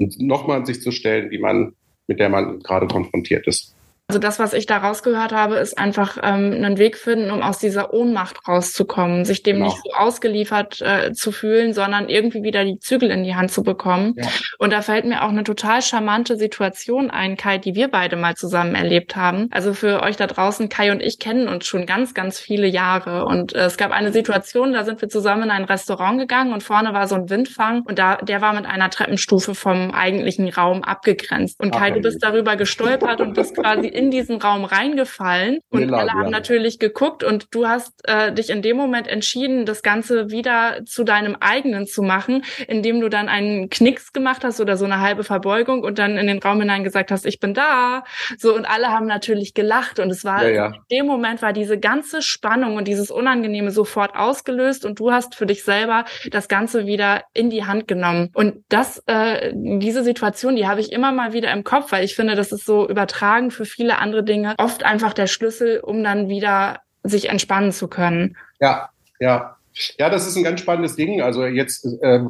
nochmal 0.00 0.58
an 0.58 0.66
sich 0.66 0.82
zu 0.82 0.90
stellen, 0.90 1.30
die 1.30 1.38
man, 1.38 1.74
mit 2.08 2.18
der 2.18 2.28
man 2.28 2.58
gerade 2.58 2.88
konfrontiert 2.88 3.46
ist. 3.46 3.76
Also 4.14 4.20
das, 4.20 4.38
was 4.38 4.52
ich 4.52 4.66
da 4.66 4.76
rausgehört 4.76 5.32
habe, 5.32 5.56
ist 5.56 5.76
einfach 5.76 6.18
ähm, 6.22 6.52
einen 6.52 6.78
Weg 6.78 6.96
finden, 6.96 7.32
um 7.32 7.42
aus 7.42 7.58
dieser 7.58 7.92
Ohnmacht 7.92 8.46
rauszukommen, 8.46 9.24
sich 9.24 9.42
dem 9.42 9.56
genau. 9.56 9.66
nicht 9.66 9.78
so 9.82 9.90
ausgeliefert 9.92 10.80
äh, 10.82 11.12
zu 11.12 11.32
fühlen, 11.32 11.72
sondern 11.72 12.08
irgendwie 12.08 12.44
wieder 12.44 12.64
die 12.64 12.78
Zügel 12.78 13.10
in 13.10 13.24
die 13.24 13.34
Hand 13.34 13.50
zu 13.50 13.64
bekommen. 13.64 14.14
Ja. 14.16 14.28
Und 14.60 14.72
da 14.72 14.82
fällt 14.82 15.04
mir 15.04 15.24
auch 15.24 15.30
eine 15.30 15.42
total 15.42 15.82
charmante 15.82 16.36
Situation 16.36 17.10
ein, 17.10 17.36
Kai, 17.36 17.58
die 17.58 17.74
wir 17.74 17.88
beide 17.88 18.14
mal 18.14 18.36
zusammen 18.36 18.76
erlebt 18.76 19.16
haben. 19.16 19.48
Also 19.50 19.74
für 19.74 20.00
euch 20.04 20.16
da 20.16 20.28
draußen, 20.28 20.68
Kai 20.68 20.92
und 20.92 21.02
ich 21.02 21.18
kennen 21.18 21.48
uns 21.48 21.66
schon 21.66 21.84
ganz, 21.84 22.14
ganz 22.14 22.38
viele 22.38 22.68
Jahre. 22.68 23.24
Und 23.24 23.52
äh, 23.52 23.64
es 23.64 23.76
gab 23.76 23.90
eine 23.90 24.12
Situation, 24.12 24.72
da 24.72 24.84
sind 24.84 25.02
wir 25.02 25.08
zusammen 25.08 25.42
in 25.42 25.50
ein 25.50 25.64
Restaurant 25.64 26.20
gegangen 26.20 26.52
und 26.52 26.62
vorne 26.62 26.92
war 26.92 27.08
so 27.08 27.16
ein 27.16 27.30
Windfang 27.30 27.82
und 27.84 27.98
da 27.98 28.14
der 28.18 28.40
war 28.40 28.52
mit 28.52 28.64
einer 28.64 28.90
Treppenstufe 28.90 29.56
vom 29.56 29.90
eigentlichen 29.90 30.48
Raum 30.50 30.84
abgegrenzt. 30.84 31.58
Und 31.60 31.72
Kai, 31.72 31.88
Ach, 31.90 31.94
du 31.94 32.00
bist 32.00 32.22
darüber 32.22 32.54
gestolpert 32.54 33.20
und 33.20 33.34
bist 33.34 33.56
quasi 33.56 33.88
in 33.88 34.03
diesen 34.10 34.40
Raum 34.40 34.64
reingefallen 34.64 35.60
und 35.70 35.80
Lila, 35.80 35.98
alle 35.98 36.12
haben 36.12 36.30
natürlich 36.30 36.78
geguckt 36.78 37.24
und 37.24 37.48
du 37.52 37.66
hast 37.66 37.92
äh, 38.04 38.32
dich 38.32 38.50
in 38.50 38.62
dem 38.62 38.76
Moment 38.76 39.08
entschieden, 39.08 39.66
das 39.66 39.82
Ganze 39.82 40.30
wieder 40.30 40.84
zu 40.84 41.04
deinem 41.04 41.36
eigenen 41.40 41.86
zu 41.86 42.02
machen, 42.02 42.44
indem 42.68 43.00
du 43.00 43.08
dann 43.08 43.28
einen 43.28 43.70
Knicks 43.70 44.12
gemacht 44.12 44.44
hast 44.44 44.60
oder 44.60 44.76
so 44.76 44.84
eine 44.84 45.00
halbe 45.00 45.24
Verbeugung 45.24 45.82
und 45.82 45.98
dann 45.98 46.16
in 46.16 46.26
den 46.26 46.38
Raum 46.38 46.60
hinein 46.60 46.84
gesagt 46.84 47.10
hast, 47.10 47.26
ich 47.26 47.40
bin 47.40 47.54
da. 47.54 48.04
So 48.38 48.54
und 48.54 48.64
alle 48.64 48.88
haben 48.88 49.06
natürlich 49.06 49.54
gelacht 49.54 49.98
und 49.98 50.10
es 50.10 50.24
war 50.24 50.44
ja, 50.44 50.50
ja. 50.50 50.66
in 50.66 50.98
dem 50.98 51.06
Moment 51.06 51.42
war 51.42 51.52
diese 51.52 51.78
ganze 51.78 52.22
Spannung 52.22 52.76
und 52.76 52.88
dieses 52.88 53.10
Unangenehme 53.10 53.70
sofort 53.70 54.14
ausgelöst 54.14 54.84
und 54.84 54.98
du 54.98 55.12
hast 55.12 55.34
für 55.34 55.46
dich 55.46 55.64
selber 55.64 56.04
das 56.30 56.48
Ganze 56.48 56.86
wieder 56.86 57.22
in 57.32 57.50
die 57.50 57.64
Hand 57.64 57.88
genommen. 57.88 58.30
Und 58.34 58.64
das, 58.68 59.02
äh, 59.06 59.52
diese 59.54 60.02
Situation, 60.02 60.56
die 60.56 60.66
habe 60.66 60.80
ich 60.80 60.92
immer 60.92 61.12
mal 61.12 61.32
wieder 61.32 61.52
im 61.52 61.64
Kopf, 61.64 61.92
weil 61.92 62.04
ich 62.04 62.14
finde, 62.14 62.34
das 62.34 62.52
ist 62.52 62.64
so 62.64 62.88
übertragen 62.88 63.50
für 63.50 63.64
viele 63.64 63.83
viele 63.84 63.98
andere 63.98 64.24
Dinge 64.24 64.54
oft 64.56 64.82
einfach 64.82 65.12
der 65.12 65.26
Schlüssel, 65.26 65.80
um 65.80 66.02
dann 66.02 66.28
wieder 66.28 66.80
sich 67.02 67.28
entspannen 67.28 67.70
zu 67.70 67.88
können. 67.88 68.36
Ja, 68.60 68.88
ja. 69.20 69.56
Ja, 69.98 70.08
das 70.08 70.26
ist 70.26 70.36
ein 70.36 70.44
ganz 70.44 70.60
spannendes 70.60 70.94
Ding. 70.94 71.20
Also 71.20 71.44
jetzt, 71.44 71.84
äh, 72.00 72.20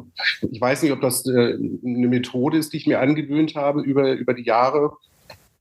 ich 0.51 0.59
weiß 0.59 0.81
nicht, 0.81 0.91
ob 0.91 0.99
das 1.01 1.25
äh, 1.27 1.53
eine 1.53 2.07
Methode 2.07 2.57
ist, 2.57 2.73
die 2.73 2.77
ich 2.77 2.87
mir 2.87 2.99
angewöhnt 2.99 3.55
habe 3.55 3.81
über, 3.81 4.13
über 4.13 4.33
die 4.33 4.43
Jahre. 4.43 4.93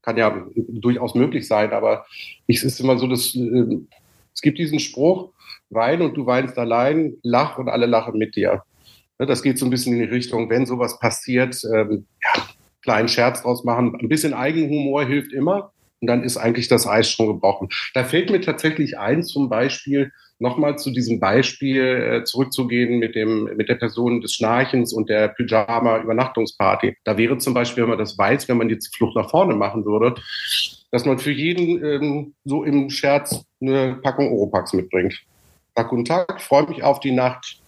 Kann 0.01 0.17
ja 0.17 0.47
durchaus 0.55 1.15
möglich 1.15 1.47
sein, 1.47 1.73
aber 1.73 2.07
es 2.49 2.65
ist 2.65 2.81
immer 2.81 2.97
so, 2.97 3.07
dass 3.07 3.35
äh, 3.35 3.79
es 4.35 4.41
gibt 4.41 4.59
diesen 4.59 4.81
Spruch, 4.81 5.31
wein 5.69 6.01
und 6.01 6.17
du 6.17 6.25
weinst 6.25 6.59
allein, 6.59 7.19
lach 7.23 7.59
und 7.59 7.69
alle 7.69 7.87
lachen 7.87 8.19
mit 8.19 8.35
dir. 8.35 8.63
Ne, 9.19 9.27
das 9.27 9.43
geht 9.43 9.59
so 9.59 9.67
ein 9.67 9.71
bisschen 9.71 9.93
in 9.93 10.01
die 10.01 10.15
Richtung, 10.15 10.49
wenn 10.49 10.65
sowas 10.65 10.99
passiert, 10.99 11.63
ähm, 11.65 12.07
ja, 12.23 12.43
kleinen 12.83 13.09
Scherz 13.09 13.43
draus 13.43 13.63
machen. 13.63 13.95
Ein 14.01 14.09
bisschen 14.09 14.33
Eigenhumor 14.33 15.05
hilft 15.05 15.33
immer 15.33 15.74
und 16.05 16.09
dann 16.09 16.23
ist 16.23 16.37
eigentlich 16.37 16.69
das 16.69 16.87
Eis 16.87 17.11
schon 17.11 17.29
gebrochen. 17.29 17.71
Da 17.95 18.05
fällt 18.05 18.31
mir 18.31 18.43
tatsächlich 18.43 18.99
ein, 18.99 19.23
zum 19.23 19.49
Beispiel 19.49 20.13
nochmal 20.39 20.77
zu 20.77 20.91
diesem 20.91 21.19
Beispiel 21.19 21.81
äh, 21.83 22.25
zurückzugehen 22.25 22.99
mit 22.99 23.15
dem 23.15 23.45
mit 23.57 23.71
der 23.71 23.77
Person 23.77 24.21
des 24.21 24.35
Schnarchens 24.35 24.93
und 24.93 25.09
der 25.09 25.29
Pyjama-Übernachtungsparty. 25.29 26.99
Da 27.05 27.17
wäre 27.17 27.39
zum 27.39 27.55
Beispiel, 27.55 27.85
wenn 27.85 27.89
man 27.89 27.99
das 27.99 28.19
weiß, 28.19 28.49
wenn 28.49 28.59
man 28.59 28.69
die 28.69 28.79
Flucht 28.95 29.17
nach 29.17 29.31
vorne 29.31 29.55
machen 29.55 29.87
würde, 29.87 30.15
dass 30.91 31.07
man 31.07 31.19
für 31.19 31.31
jeden 31.31 31.83
ähm, 31.83 32.35
so 32.45 32.65
im 32.65 32.91
Scherz 32.91 33.43
eine 33.63 33.99
Packung 34.03 34.31
Oropax 34.31 34.75
mitbringt. 34.75 35.19
Tag 35.75 35.89
guten 35.89 36.05
Tag, 36.05 36.43
freue 36.43 36.69
mich 36.69 36.83
auf 36.83 37.01
die 37.01 37.13
Nacht. 37.13 37.63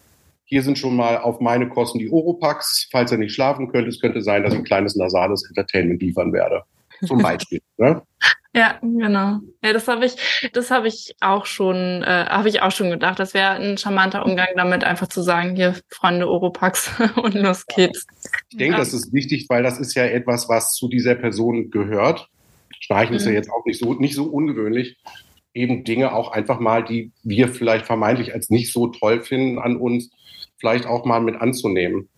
Hier 0.45 0.62
sind 0.62 0.78
schon 0.78 0.95
mal 0.95 1.16
auf 1.16 1.40
meine 1.40 1.71
Kosten 1.71 2.00
die 2.00 2.11
Oropax. 2.11 2.88
Falls 2.93 3.12
ihr 3.12 3.19
nicht 3.19 3.35
schlafen 3.35 3.73
könnt, 3.73 3.88
es 3.88 3.99
könnte 3.99 4.21
sein, 4.21 4.43
dass 4.43 4.52
ich 4.52 4.59
ein 4.59 4.64
kleines 4.66 4.95
nasales 4.95 5.43
Entertainment 5.49 6.02
liefern 6.02 6.35
werde 6.35 6.64
zum 7.04 7.22
Beispiel. 7.22 7.60
ne? 7.76 8.02
Ja, 8.56 8.78
genau. 8.80 9.40
Ja, 9.62 9.74
das 9.74 9.86
habe 9.86 10.06
ich, 10.06 10.16
das 10.54 10.70
habe 10.70 10.88
ich 10.88 11.14
auch 11.20 11.44
schon, 11.44 12.02
äh, 12.02 12.24
habe 12.26 12.48
ich 12.48 12.62
auch 12.62 12.70
schon 12.70 12.88
gedacht. 12.88 13.18
Das 13.18 13.34
wäre 13.34 13.50
ein 13.50 13.76
charmanter 13.76 14.24
Umgang 14.24 14.48
damit, 14.56 14.82
einfach 14.82 15.08
zu 15.08 15.20
sagen, 15.20 15.56
hier 15.56 15.74
Freunde 15.90 16.26
Oropax 16.26 16.90
und 17.22 17.34
los 17.34 17.66
geht's. 17.66 18.06
Ich 18.48 18.56
denke, 18.56 18.72
ja. 18.72 18.78
das 18.78 18.94
ist 18.94 19.12
wichtig, 19.12 19.46
weil 19.50 19.62
das 19.62 19.78
ist 19.78 19.94
ja 19.94 20.04
etwas, 20.04 20.48
was 20.48 20.72
zu 20.72 20.88
dieser 20.88 21.14
Person 21.16 21.70
gehört. 21.70 22.30
Streichen 22.80 23.12
mhm. 23.12 23.16
ist 23.16 23.24
ja 23.24 23.32
mhm. 23.32 23.36
jetzt 23.36 23.50
auch 23.50 23.66
nicht 23.66 23.78
so, 23.78 23.92
nicht 23.92 24.14
so 24.14 24.24
ungewöhnlich. 24.24 24.96
Eben 25.52 25.84
Dinge 25.84 26.14
auch 26.14 26.32
einfach 26.32 26.58
mal, 26.58 26.82
die 26.82 27.12
wir 27.22 27.48
vielleicht 27.48 27.84
vermeintlich 27.84 28.32
als 28.32 28.48
nicht 28.48 28.72
so 28.72 28.86
toll 28.86 29.22
finden 29.22 29.58
an 29.58 29.76
uns, 29.76 30.10
vielleicht 30.56 30.86
auch 30.86 31.04
mal 31.04 31.20
mit 31.20 31.36
anzunehmen. 31.36 32.08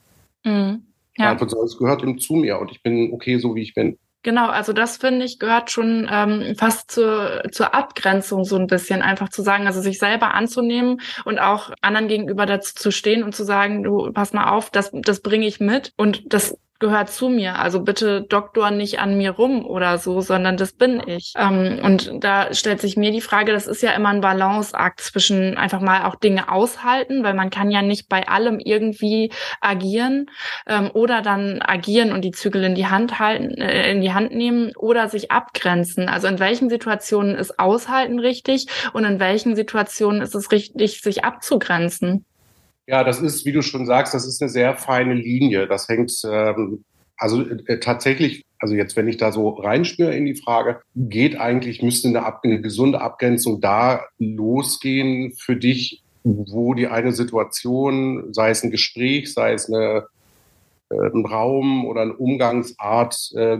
Mhm. 0.44 0.84
Ja. 1.16 1.32
Einfach 1.32 1.48
so, 1.48 1.64
es 1.64 1.76
gehört 1.76 2.04
eben 2.04 2.18
zu 2.20 2.34
mir 2.34 2.60
und 2.60 2.70
ich 2.70 2.80
bin 2.80 3.12
okay, 3.12 3.38
so 3.38 3.56
wie 3.56 3.62
ich 3.62 3.74
bin. 3.74 3.98
Genau, 4.28 4.48
also 4.48 4.74
das 4.74 4.98
finde 4.98 5.24
ich 5.24 5.38
gehört 5.38 5.70
schon 5.70 6.06
ähm, 6.12 6.54
fast 6.54 6.90
zur, 6.90 7.44
zur 7.50 7.74
Abgrenzung 7.74 8.44
so 8.44 8.56
ein 8.56 8.66
bisschen, 8.66 9.00
einfach 9.00 9.30
zu 9.30 9.40
sagen, 9.40 9.66
also 9.66 9.80
sich 9.80 9.98
selber 9.98 10.34
anzunehmen 10.34 11.00
und 11.24 11.38
auch 11.38 11.70
anderen 11.80 12.08
gegenüber 12.08 12.44
dazu 12.44 12.74
zu 12.74 12.90
stehen 12.90 13.22
und 13.22 13.34
zu 13.34 13.42
sagen, 13.44 13.82
du 13.84 14.12
pass 14.12 14.34
mal 14.34 14.50
auf, 14.50 14.68
das, 14.68 14.90
das 14.92 15.20
bringe 15.20 15.46
ich 15.46 15.60
mit. 15.60 15.94
Und 15.96 16.30
das 16.34 16.58
gehört 16.78 17.10
zu 17.10 17.28
mir. 17.28 17.58
Also 17.58 17.80
bitte 17.80 18.22
Doktor 18.22 18.70
nicht 18.70 19.00
an 19.00 19.18
mir 19.18 19.32
rum 19.32 19.66
oder 19.66 19.98
so, 19.98 20.20
sondern 20.20 20.56
das 20.56 20.72
bin 20.72 21.02
ich. 21.06 21.32
Ähm, 21.36 21.80
und 21.82 22.12
da 22.20 22.54
stellt 22.54 22.80
sich 22.80 22.96
mir 22.96 23.10
die 23.10 23.20
Frage, 23.20 23.52
das 23.52 23.66
ist 23.66 23.82
ja 23.82 23.90
immer 23.92 24.10
ein 24.10 24.20
Balanceakt 24.20 25.00
zwischen 25.00 25.56
einfach 25.56 25.80
mal 25.80 26.04
auch 26.04 26.14
Dinge 26.14 26.52
aushalten, 26.52 27.24
weil 27.24 27.34
man 27.34 27.50
kann 27.50 27.70
ja 27.70 27.82
nicht 27.82 28.08
bei 28.08 28.28
allem 28.28 28.60
irgendwie 28.60 29.32
agieren 29.60 30.26
ähm, 30.66 30.90
oder 30.94 31.20
dann 31.20 31.60
agieren 31.62 32.12
und 32.12 32.22
die 32.22 32.30
Zügel 32.30 32.62
in 32.62 32.76
die 32.76 32.86
Hand 32.86 33.18
halten, 33.18 33.60
äh, 33.60 33.90
in 33.90 34.00
die 34.00 34.12
Hand 34.12 34.32
nehmen 34.32 34.72
oder 34.76 35.08
sich 35.08 35.32
abgrenzen. 35.32 36.08
Also 36.08 36.28
in 36.28 36.38
welchen 36.38 36.70
Situationen 36.70 37.34
ist 37.34 37.58
Aushalten 37.58 38.20
richtig 38.20 38.66
und 38.92 39.04
in 39.04 39.18
welchen 39.18 39.56
Situationen 39.56 40.22
ist 40.22 40.34
es 40.36 40.52
richtig, 40.52 41.00
sich 41.00 41.24
abzugrenzen? 41.24 42.24
Ja, 42.88 43.04
das 43.04 43.20
ist, 43.20 43.44
wie 43.44 43.52
du 43.52 43.60
schon 43.60 43.84
sagst, 43.84 44.14
das 44.14 44.26
ist 44.26 44.40
eine 44.40 44.48
sehr 44.48 44.74
feine 44.74 45.12
Linie. 45.12 45.66
Das 45.66 45.88
hängt 45.88 46.10
ähm, 46.24 46.84
also 47.18 47.42
äh, 47.42 47.80
tatsächlich, 47.80 48.46
also 48.58 48.74
jetzt, 48.74 48.96
wenn 48.96 49.08
ich 49.08 49.18
da 49.18 49.30
so 49.30 49.50
reinspüre 49.50 50.16
in 50.16 50.24
die 50.24 50.36
Frage, 50.36 50.80
geht 50.94 51.38
eigentlich, 51.38 51.82
müsste 51.82 52.08
eine, 52.08 52.24
Ab 52.24 52.40
eine 52.44 52.62
gesunde 52.62 53.02
Abgrenzung 53.02 53.60
da 53.60 54.06
losgehen 54.18 55.34
für 55.36 55.54
dich, 55.54 56.02
wo 56.24 56.72
die 56.72 56.86
eine 56.86 57.12
Situation, 57.12 58.32
sei 58.32 58.48
es 58.48 58.62
ein 58.62 58.70
Gespräch, 58.70 59.34
sei 59.34 59.52
es 59.52 59.70
eine, 59.70 60.06
äh, 60.88 61.10
ein 61.12 61.26
Raum 61.26 61.84
oder 61.84 62.00
eine 62.00 62.16
Umgangsart, 62.16 63.18
äh, 63.34 63.58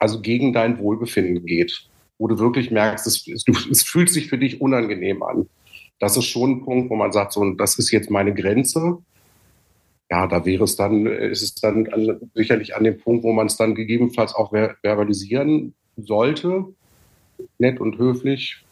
also 0.00 0.20
gegen 0.20 0.52
dein 0.52 0.80
Wohlbefinden 0.80 1.46
geht, 1.46 1.88
wo 2.18 2.26
du 2.26 2.40
wirklich 2.40 2.72
merkst, 2.72 3.06
es, 3.06 3.24
es, 3.28 3.44
es 3.70 3.84
fühlt 3.84 4.10
sich 4.10 4.28
für 4.28 4.38
dich 4.38 4.60
unangenehm 4.60 5.22
an 5.22 5.46
das 6.02 6.16
ist 6.16 6.24
schon 6.24 6.50
ein 6.50 6.64
Punkt, 6.64 6.90
wo 6.90 6.96
man 6.96 7.12
sagt, 7.12 7.32
so, 7.32 7.48
das 7.52 7.78
ist 7.78 7.92
jetzt 7.92 8.10
meine 8.10 8.34
Grenze. 8.34 8.98
ja, 10.10 10.26
da 10.26 10.44
wäre 10.44 10.64
es 10.64 10.74
dann, 10.74 11.06
ist 11.06 11.42
es 11.42 11.54
dann 11.54 11.86
an, 11.92 12.20
sicherlich 12.34 12.74
an 12.74 12.82
dem 12.82 12.98
Punkt, 12.98 13.22
wo 13.22 13.32
man 13.32 13.46
es 13.46 13.56
dann 13.56 13.76
gegebenenfalls 13.76 14.34
auch 14.34 14.50
ver 14.50 14.74
verbalisieren 14.82 15.74
sollte, 15.96 16.64
nett 17.58 17.78
und 17.80 17.98
höflich. 17.98 18.64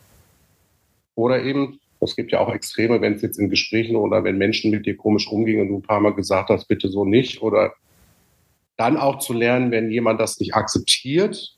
Oder 1.14 1.44
eben, 1.44 1.78
es 2.00 2.16
gibt 2.16 2.32
ja 2.32 2.40
auch 2.40 2.52
Extreme, 2.52 3.00
wenn 3.00 3.14
es 3.14 3.22
jetzt 3.22 3.38
in 3.38 3.48
Gesprächen 3.48 3.94
oder 3.94 4.24
wenn 4.24 4.36
Menschen 4.36 4.72
mit 4.72 4.84
dir 4.84 4.96
komisch 4.96 5.28
umgehen 5.28 5.60
und 5.60 5.68
du 5.68 5.76
ein 5.76 5.82
paar 5.82 6.00
Mal 6.00 6.14
gesagt 6.14 6.48
hast, 6.48 6.66
bitte 6.66 6.88
so 6.88 7.04
nicht. 7.04 7.42
Oder 7.42 7.74
dann 8.76 8.96
auch 8.96 9.20
zu 9.20 9.34
lernen, 9.34 9.70
wenn 9.70 9.88
jemand 9.88 10.20
das 10.20 10.40
nicht 10.40 10.56
akzeptiert, 10.56 11.56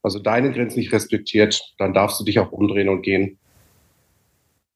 also 0.00 0.20
deine 0.20 0.52
Grenzen 0.52 0.78
nicht 0.78 0.92
respektiert, 0.92 1.60
dann 1.78 1.92
darfst 1.92 2.20
du 2.20 2.24
dich 2.24 2.38
auch 2.38 2.52
umdrehen 2.52 2.88
und 2.88 3.02
gehen. 3.02 3.37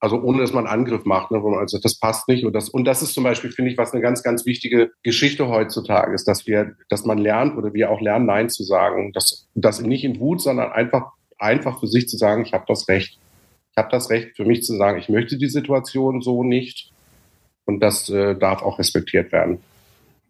Also 0.03 0.21
ohne 0.21 0.41
dass 0.41 0.53
man 0.53 0.67
Angriff 0.67 1.05
macht, 1.05 1.31
ne, 1.31 1.41
also 1.61 1.79
das 1.79 1.97
passt 1.97 2.27
nicht. 2.27 2.45
Und 2.45 2.55
das, 2.55 2.69
und 2.69 2.85
das 2.87 3.03
ist 3.03 3.15
zum 3.15 3.23
Beispiel, 3.23 3.53
finde 3.53 3.71
ich, 3.71 3.79
was 3.79 3.93
eine 3.93 4.03
ganz, 4.03 4.25
ganz 4.25 4.45
wichtige 4.45 4.91
Geschichte 5.05 5.47
heutzutage 5.47 6.13
ist, 6.13 6.27
dass 6.27 6.45
wir, 6.45 6.75
dass 6.89 7.05
man 7.05 7.19
lernt 7.19 7.57
oder 7.57 7.73
wir 7.73 7.89
auch 7.89 8.01
lernen, 8.01 8.27
Nein 8.27 8.51
zu 8.51 8.65
sagen. 8.65 9.13
Das, 9.13 9.47
das 9.55 9.81
nicht 9.81 10.03
in 10.03 10.19
Wut, 10.19 10.43
sondern 10.43 10.73
einfach, 10.73 11.13
einfach 11.39 11.79
für 11.79 11.87
sich 11.87 12.09
zu 12.09 12.17
sagen, 12.17 12.43
ich 12.45 12.53
habe 12.53 12.65
das 12.67 12.89
Recht. 12.89 13.17
Ich 13.71 13.77
habe 13.77 13.91
das 13.93 14.11
Recht 14.11 14.35
für 14.35 14.45
mich 14.45 14.65
zu 14.65 14.77
sagen, 14.77 14.99
ich 14.99 15.09
möchte 15.09 15.39
die 15.39 15.49
Situation 15.49 16.21
so 16.21 16.43
nicht. 16.43 16.91
Und 17.65 17.79
das 17.79 18.11
äh, 18.11 18.35
darf 18.35 18.61
auch 18.63 18.81
respektiert 18.81 19.31
werden. 19.31 19.61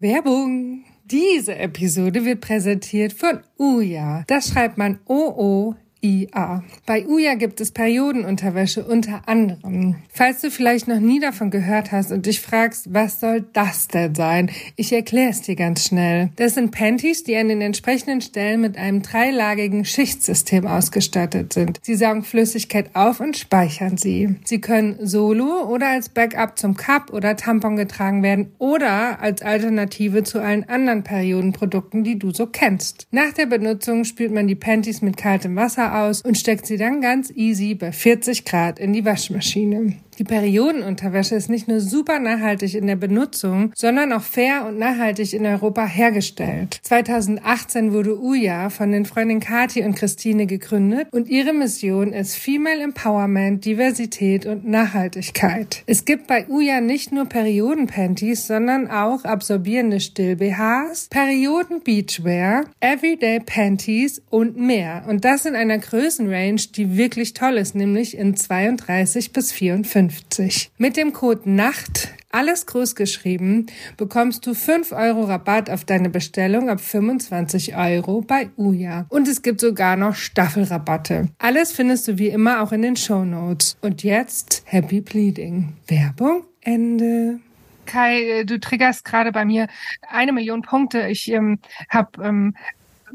Werbung. 0.00 0.85
Diese 1.07 1.57
Episode 1.57 2.26
wird 2.26 2.43
präsentiert 2.43 3.14
von 3.14 3.41
Uja. 3.59 4.25
Das 4.26 4.50
schreibt 4.50 4.76
man 4.76 4.99
O-O 5.07 5.76
IA. 6.02 6.64
Bei 6.85 7.06
Uja 7.06 7.35
gibt 7.35 7.61
es 7.61 7.71
Periodenunterwäsche 7.71 8.85
unter 8.85 9.28
anderem. 9.28 9.97
Falls 10.09 10.40
du 10.40 10.50
vielleicht 10.50 10.88
noch 10.88 10.99
nie 10.99 11.21
davon 11.21 11.50
gehört 11.50 11.92
hast 11.92 12.11
und 12.11 12.26
dich 12.26 12.40
fragst, 12.40 12.92
was 12.92 13.21
soll 13.21 13.44
das 13.52 13.87
denn 13.88 14.14
sein? 14.14 14.50
Ich 14.75 14.92
erkläre 14.92 15.30
es 15.30 15.42
dir 15.42 15.54
ganz 15.54 15.87
schnell. 15.87 16.30
Das 16.37 16.54
sind 16.54 16.73
Panties, 16.73 17.23
die 17.23 17.37
an 17.37 17.49
den 17.49 17.61
entsprechenden 17.61 18.21
Stellen 18.21 18.61
mit 18.61 18.76
einem 18.76 19.02
dreilagigen 19.02 19.85
Schichtsystem 19.85 20.66
ausgestattet 20.66 21.52
sind. 21.52 21.78
Sie 21.82 21.94
saugen 21.94 22.25
Flüssigkeit 22.25 22.90
auf 22.94 23.21
und 23.21 23.37
speichern 23.37 23.97
sie. 23.97 24.35
Sie 24.44 24.61
können 24.61 24.97
solo 25.00 25.68
oder 25.68 25.90
als 25.90 26.09
Backup 26.09 26.59
zum 26.59 26.76
Cup 26.76 27.12
oder 27.12 27.37
Tampon 27.37 27.76
getragen 27.76 28.25
werden 28.25 28.50
oder 28.59 29.21
als 29.21 29.40
Alternative 29.42 30.25
zu 30.25 30.40
allen 30.40 30.68
anderen 30.68 31.04
Periodenprodukten, 31.04 32.02
die 32.02 32.18
du 32.18 32.32
so 32.32 32.47
kennst. 32.47 33.06
Nach 33.12 33.32
der 33.32 33.47
Benutzung 33.47 34.04
spült 34.04 34.32
man 34.32 34.49
die 34.49 34.56
Panties 34.56 35.00
mit 35.00 35.16
kaltem 35.16 35.54
Wasser 35.54 35.91
aus 35.92 36.22
und 36.22 36.38
steckt 36.38 36.66
sie 36.66 36.76
dann 36.76 37.00
ganz 37.00 37.30
easy 37.30 37.75
bei 37.75 37.92
40 37.92 38.44
Grad 38.44 38.78
in 38.78 38.92
die 38.92 39.04
Waschmaschine. 39.04 39.94
Die 40.19 40.25
Periodenunterwäsche 40.25 41.35
ist 41.35 41.49
nicht 41.49 41.69
nur 41.69 41.81
super 41.81 42.19
nachhaltig 42.19 42.75
in 42.75 42.87
der 42.87 42.97
Benutzung, 42.97 43.73
sondern 43.75 44.12
auch 44.12 44.23
fair 44.23 44.66
und 44.66 44.78
nachhaltig 44.78 45.33
in 45.33 45.47
Europa 45.47 45.87
hergestellt. 45.87 46.81
2018 46.83 47.95
wurde 47.95 48.21
Uja 48.21 48.69
von 48.69 48.92
den 48.92 49.07
Freundinnen 49.07 49.40
Kati 49.40 49.83
und 49.83 49.95
Christine 49.95 50.47
gegründet 50.47 51.09
und 51.12 51.28
ihre 51.28 51.54
Mission 51.54 52.12
ist 52.12 52.37
Female 52.37 52.83
Empowerment, 52.83 53.64
Diversität 53.64 54.45
und 54.45 54.69
Nachhaltigkeit. 54.69 55.83
Es 55.87 56.04
gibt 56.04 56.26
bei 56.26 56.47
Uja 56.47 56.83
nicht 56.83 57.12
nur 57.12 57.25
Periodenpanties, 57.25 58.47
sondern 58.47 58.90
auch 58.90 59.25
absorbierende 59.25 60.00
Still-BHs, 60.00 61.09
Perioden-Beachwear, 61.09 62.64
Everyday 62.81 63.40
Panties 63.40 64.21
und 64.28 64.59
mehr. 64.59 65.04
Und 65.09 65.25
das 65.25 65.47
in 65.47 65.57
einer 65.57 65.78
Größenrange, 65.78 66.57
die 66.76 66.99
wirklich 66.99 67.33
toll 67.33 67.57
ist, 67.57 67.75
nämlich 67.75 68.16
in 68.16 68.37
32 68.37 69.33
bis 69.33 69.52
54. 69.52 70.01
50. 70.11 70.73
Mit 70.78 70.97
dem 70.97 71.12
Code 71.12 71.42
NACHT, 71.44 72.09
alles 72.30 72.66
groß 72.66 72.94
geschrieben, 72.94 73.66
bekommst 73.97 74.47
du 74.47 74.54
5 74.54 74.92
Euro 74.92 75.25
Rabatt 75.25 75.71
auf 75.71 75.85
deine 75.85 76.11
Bestellung 76.11 76.68
ab 76.68 76.80
25 76.80 77.76
Euro 77.76 78.23
bei 78.23 78.50
Uja. 78.56 79.06
Und 79.09 79.28
es 79.28 79.42
gibt 79.42 79.61
sogar 79.61 79.97
noch 79.97 80.14
Staffelrabatte. 80.14 81.29
Alles 81.38 81.72
findest 81.72 82.09
du 82.09 82.18
wie 82.18 82.29
immer 82.29 82.62
auch 82.62 82.72
in 82.72 82.83
den 82.83 82.96
Show 82.96 83.24
Notes. 83.24 83.77
Und 83.81 84.03
jetzt 84.03 84.62
Happy 84.66 85.00
Bleeding. 85.00 85.74
Werbung 85.87 86.44
Ende. 86.62 87.40
Kai, 87.87 88.22
äh, 88.22 88.44
du 88.44 88.59
triggerst 88.59 89.05
gerade 89.05 89.33
bei 89.33 89.44
mir 89.44 89.66
eine 90.09 90.33
Million 90.33 90.62
Punkte. 90.62 91.09
Ich 91.09 91.31
ähm, 91.31 91.59
habe 91.88 92.24
ähm, 92.24 92.55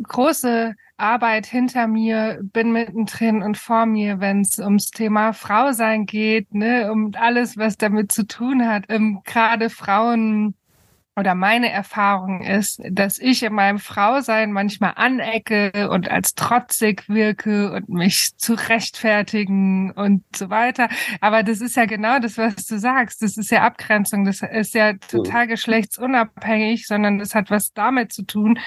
große 0.03 0.75
Arbeit 0.97 1.45
hinter 1.45 1.87
mir, 1.87 2.39
bin 2.41 2.71
mittendrin 2.71 3.43
und 3.43 3.57
vor 3.57 3.85
mir, 3.85 4.19
wenn 4.19 4.41
es 4.41 4.59
ums 4.59 4.89
Thema 4.91 5.33
Frau 5.33 5.71
sein 5.71 6.05
geht, 6.05 6.53
ne, 6.53 6.91
um 6.91 7.11
alles, 7.15 7.57
was 7.57 7.77
damit 7.77 8.11
zu 8.11 8.25
tun 8.25 8.67
hat. 8.67 8.85
Ähm, 8.89 9.21
Gerade 9.23 9.69
Frauen 9.69 10.55
oder 11.17 11.33
meine 11.33 11.71
Erfahrung 11.71 12.41
ist, 12.41 12.79
dass 12.91 13.17
ich 13.17 13.41
in 13.41 13.53
meinem 13.53 13.79
Frausein 13.79 14.51
manchmal 14.51 14.93
anecke 14.95 15.89
und 15.89 16.11
als 16.11 16.35
trotzig 16.35 17.09
wirke 17.09 17.71
und 17.73 17.89
mich 17.89 18.37
zu 18.37 18.53
rechtfertigen 18.53 19.91
und 19.91 20.23
so 20.35 20.51
weiter. 20.51 20.89
Aber 21.19 21.41
das 21.41 21.59
ist 21.59 21.75
ja 21.75 21.85
genau 21.85 22.19
das, 22.19 22.37
was 22.37 22.67
du 22.67 22.77
sagst. 22.77 23.23
Das 23.23 23.35
ist 23.35 23.49
ja 23.49 23.63
Abgrenzung. 23.63 24.25
Das 24.25 24.43
ist 24.43 24.75
ja 24.75 24.93
total 24.93 25.47
geschlechtsunabhängig, 25.47 26.85
sondern 26.85 27.17
das 27.17 27.33
hat 27.33 27.49
was 27.49 27.73
damit 27.73 28.13
zu 28.13 28.21
tun, 28.21 28.59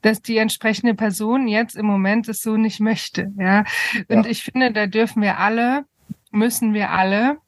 dass 0.00 0.20
die 0.20 0.38
entsprechende 0.38 0.94
Person 0.94 1.46
jetzt 1.46 1.76
im 1.76 1.86
Moment 1.86 2.28
es 2.28 2.42
so 2.42 2.56
nicht 2.56 2.80
möchte. 2.80 3.32
Ja. 3.38 3.64
Und 4.08 4.24
ja. 4.24 4.30
ich 4.30 4.42
finde, 4.42 4.72
da 4.72 4.88
dürfen 4.88 5.22
wir 5.22 5.38
alle, 5.38 5.84
müssen 6.32 6.74
wir 6.74 6.90
alle 6.90 7.38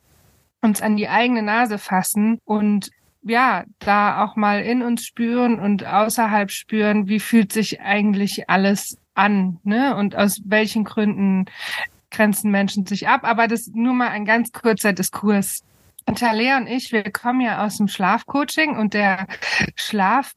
uns 0.63 0.81
an 0.81 0.97
die 0.97 1.09
eigene 1.09 1.43
Nase 1.43 1.79
fassen 1.79 2.39
und 2.45 2.91
ja, 3.25 3.65
da 3.79 4.25
auch 4.25 4.37
mal 4.37 4.61
in 4.63 4.83
uns 4.83 5.05
spüren 5.05 5.59
und 5.59 5.85
außerhalb 5.87 6.51
spüren, 6.51 7.09
wie 7.09 7.21
fühlt 7.21 7.53
sich 7.53 7.81
eigentlich 7.81 8.49
alles 8.51 8.99
an, 9.15 9.59
ne? 9.65 9.97
Und 9.97 10.17
aus 10.17 10.41
welchen 10.45 10.85
Gründen 10.85 11.47
grenzen 12.11 12.51
Menschen 12.51 12.87
sich 12.87 13.09
ab. 13.09 13.25
Aber 13.25 13.49
das 13.49 13.69
nur 13.75 13.95
mal 13.95 14.09
ein 14.09 14.25
ganz 14.25 14.53
kurzer 14.53 14.93
Diskurs. 14.93 15.63
Und 16.07 16.19
Talea 16.19 16.59
und 16.59 16.67
ich, 16.67 16.93
wir 16.93 17.11
kommen 17.11 17.41
ja 17.41 17.65
aus 17.65 17.79
dem 17.79 17.89
Schlafcoaching 17.89 18.77
und 18.77 18.95
der 18.95 19.27
Schlaf 19.75 20.35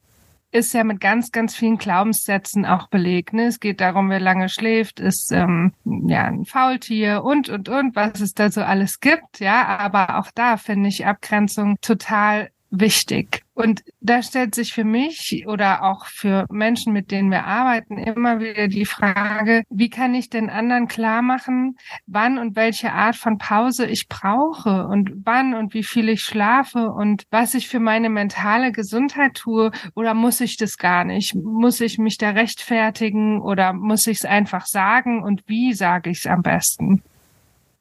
ist 0.50 0.72
ja 0.72 0.82
mit 0.82 1.00
ganz, 1.00 1.30
ganz 1.30 1.54
vielen 1.54 1.76
Glaubenssätzen 1.76 2.64
auch 2.64 2.88
belegt. 2.88 3.34
Ne? 3.34 3.48
Es 3.48 3.60
geht 3.60 3.82
darum, 3.82 4.08
wer 4.08 4.18
lange 4.20 4.48
schläft, 4.48 4.98
ist 4.98 5.30
ähm, 5.30 5.74
ja 5.84 6.24
ein 6.24 6.46
Faultier 6.46 7.22
und 7.22 7.50
und 7.50 7.68
und, 7.68 7.94
was 7.94 8.20
es 8.20 8.32
da 8.32 8.50
so 8.50 8.62
alles 8.62 9.00
gibt. 9.00 9.40
Ja, 9.40 9.66
aber 9.66 10.18
auch 10.18 10.30
da 10.34 10.56
finde 10.56 10.88
ich 10.88 11.04
Abgrenzung 11.04 11.76
total 11.82 12.48
wichtig. 12.70 13.42
Und 13.54 13.82
da 14.00 14.22
stellt 14.22 14.54
sich 14.54 14.72
für 14.72 14.84
mich 14.84 15.44
oder 15.48 15.82
auch 15.82 16.06
für 16.06 16.46
Menschen, 16.50 16.92
mit 16.92 17.10
denen 17.10 17.30
wir 17.30 17.44
arbeiten, 17.44 17.98
immer 17.98 18.40
wieder 18.40 18.68
die 18.68 18.84
Frage, 18.84 19.64
wie 19.70 19.90
kann 19.90 20.14
ich 20.14 20.30
den 20.30 20.48
anderen 20.50 20.86
klar 20.86 21.22
machen, 21.22 21.76
wann 22.06 22.38
und 22.38 22.56
welche 22.56 22.92
Art 22.92 23.16
von 23.16 23.38
Pause 23.38 23.86
ich 23.86 24.08
brauche 24.08 24.86
und 24.86 25.10
wann 25.24 25.54
und 25.54 25.74
wie 25.74 25.82
viel 25.82 26.08
ich 26.08 26.22
schlafe 26.22 26.90
und 26.90 27.24
was 27.30 27.54
ich 27.54 27.68
für 27.68 27.80
meine 27.80 28.10
mentale 28.10 28.70
Gesundheit 28.70 29.34
tue 29.34 29.72
oder 29.94 30.14
muss 30.14 30.40
ich 30.40 30.56
das 30.56 30.78
gar 30.78 31.04
nicht? 31.04 31.34
Muss 31.34 31.80
ich 31.80 31.98
mich 31.98 32.18
da 32.18 32.30
rechtfertigen 32.30 33.40
oder 33.40 33.72
muss 33.72 34.06
ich 34.06 34.18
es 34.18 34.24
einfach 34.24 34.66
sagen 34.66 35.22
und 35.22 35.42
wie 35.46 35.72
sage 35.72 36.10
ich 36.10 36.18
es 36.18 36.26
am 36.26 36.42
besten? 36.42 37.02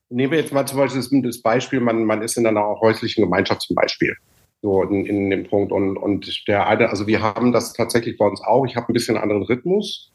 Nehmen 0.10 0.32
wir 0.32 0.40
jetzt 0.40 0.54
mal 0.54 0.66
zum 0.66 0.80
Beispiel 0.80 1.22
das 1.22 1.42
Beispiel, 1.42 1.82
man, 1.82 2.06
man 2.06 2.22
ist 2.22 2.38
in 2.38 2.48
einer 2.48 2.66
häuslichen 2.80 3.26
Gemeinschaft 3.26 3.62
zum 3.62 3.76
Beispiel 3.76 4.16
so 4.68 4.84
in, 4.84 5.06
in 5.06 5.30
dem 5.30 5.46
Punkt. 5.46 5.72
Und, 5.72 5.98
und 5.98 6.48
der 6.48 6.68
eine, 6.68 6.90
also 6.90 7.08
wir 7.08 7.22
haben 7.22 7.52
das 7.52 7.74
tatsächlich 7.74 8.18
bei 8.18 8.26
uns 8.26 8.42
auch. 8.42 8.66
Ich 8.66 8.76
habe 8.76 8.92
ein 8.92 8.94
bisschen 8.94 9.18
anderen 9.18 9.44
Rhythmus. 9.44 10.12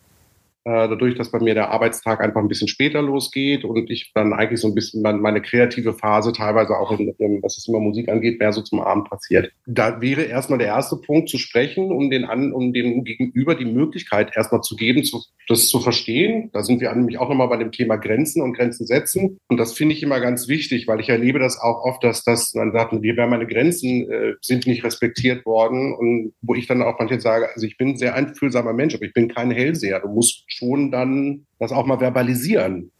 Äh, 0.65 0.89
dadurch, 0.89 1.17
dass 1.17 1.33
bei 1.33 1.41
mir 1.41 1.55
der 1.55 1.71
Arbeitstag 1.71 2.21
einfach 2.21 2.41
ein 2.41 2.47
bisschen 2.47 2.69
später 2.69 3.03
losgeht 3.03 3.65
und 3.65 3.91
ich 3.91 4.13
dann 4.15 4.33
eigentlich 4.33 4.61
so 4.61 4.69
ein 4.69 4.75
bisschen 4.77 5.03
meine 5.03 5.43
kreative 5.43 5.93
Phase 5.93 6.33
teilweise 6.33 6.77
auch, 6.77 6.93
in, 6.97 7.09
in, 7.19 7.43
was 7.43 7.57
das 7.57 7.67
immer 7.67 7.81
Musik 7.81 8.09
angeht, 8.09 8.39
mehr 8.39 8.53
so 8.53 8.63
zum 8.63 8.81
Abend 8.81 9.11
passiert. 9.11 9.51
Da 9.67 10.01
wäre 10.01 10.23
erstmal 10.23 10.61
der 10.61 10.69
erste 10.69 10.97
Punkt 10.97 11.29
zu 11.29 11.39
sprechen, 11.39 11.91
um 11.91 12.11
den 12.11 12.25
an, 12.25 12.53
um 12.53 12.73
dem 12.73 13.03
Gegenüber 13.03 13.57
die 13.57 13.65
Möglichkeit 13.65 14.37
erstmal 14.37 14.61
zu 14.61 14.77
geben, 14.77 15.03
zu, 15.03 15.21
das 15.49 15.67
zu 15.67 15.81
verstehen. 15.81 16.51
Da 16.53 16.63
sind 16.63 16.81
wir 16.81 16.95
nämlich 16.95 17.19
auch 17.19 17.29
nochmal 17.29 17.49
bei 17.49 17.57
dem 17.57 17.73
Thema 17.73 17.97
Grenzen 17.97 18.41
und 18.41 18.57
Grenzen 18.57 18.87
setzen. 18.87 19.39
Und 19.49 19.57
das 19.57 19.73
finde 19.73 19.95
ich 19.95 20.03
immer 20.03 20.21
ganz 20.21 20.47
wichtig, 20.47 20.87
weil 20.87 21.01
ich 21.01 21.09
erlebe 21.09 21.41
das 21.41 21.59
auch 21.59 21.85
oft, 21.85 22.05
dass 22.05 22.23
das, 22.23 22.55
man 22.55 22.71
sagt, 22.71 22.93
wir 22.93 23.17
werden 23.17 23.31
meine 23.31 23.49
Grenzen 23.49 24.09
äh, 24.09 24.35
sind 24.41 24.69
nicht 24.69 24.85
respektiert 24.85 25.45
worden 25.45 25.93
und 25.93 26.35
wo 26.41 26.55
ich 26.55 26.69
dann 26.69 26.83
auch 26.83 26.99
manchmal 27.01 27.21
sage, 27.21 27.49
also 27.53 27.67
ich 27.67 27.77
bin 27.77 27.91
ein 27.91 27.97
sehr 27.97 28.15
einfühlsamer 28.15 28.73
Mensch, 28.73 28.95
aber 28.95 29.07
ich 29.07 29.13
bin 29.13 29.27
kein 29.27 29.51
Hellseher. 29.51 29.99
Du 30.01 30.09
musst 30.09 30.45
schon 30.53 30.91
dann 30.91 31.47
das 31.59 31.73
auch 31.73 31.87
mal 31.87 31.99
verbalisieren. 31.99 32.91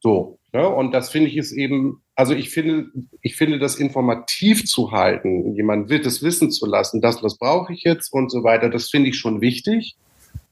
So. 0.00 0.38
Ne? 0.52 0.66
Und 0.68 0.92
das 0.92 1.10
finde 1.10 1.28
ich 1.28 1.36
ist 1.36 1.52
eben, 1.52 2.02
also 2.14 2.34
ich 2.34 2.50
finde, 2.50 2.86
ich 3.20 3.36
finde, 3.36 3.58
das 3.58 3.76
informativ 3.76 4.64
zu 4.64 4.92
halten, 4.92 5.54
jemand 5.54 5.90
wird 5.90 6.06
es 6.06 6.22
wissen 6.22 6.50
zu 6.50 6.66
lassen, 6.66 7.00
das, 7.00 7.22
was 7.22 7.38
brauche 7.38 7.72
ich 7.72 7.82
jetzt 7.82 8.12
und 8.12 8.30
so 8.30 8.44
weiter, 8.44 8.70
das 8.70 8.88
finde 8.88 9.10
ich 9.10 9.18
schon 9.18 9.40
wichtig. 9.40 9.96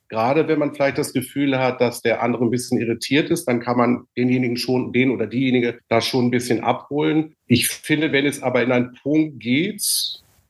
Gerade 0.08 0.46
wenn 0.46 0.60
man 0.60 0.72
vielleicht 0.72 0.98
das 0.98 1.12
Gefühl 1.12 1.58
hat, 1.58 1.80
dass 1.80 2.00
der 2.00 2.22
andere 2.22 2.44
ein 2.44 2.50
bisschen 2.50 2.78
irritiert 2.80 3.30
ist, 3.30 3.46
dann 3.46 3.58
kann 3.58 3.76
man 3.76 4.04
denjenigen 4.16 4.56
schon, 4.56 4.92
den 4.92 5.10
oder 5.10 5.26
diejenige 5.26 5.80
da 5.88 6.00
schon 6.00 6.26
ein 6.26 6.30
bisschen 6.30 6.60
abholen. 6.60 7.34
Ich 7.46 7.68
finde, 7.68 8.12
wenn 8.12 8.24
es 8.24 8.40
aber 8.40 8.62
in 8.62 8.70
einen 8.70 8.96
Punkt 9.02 9.40
geht, 9.40 9.82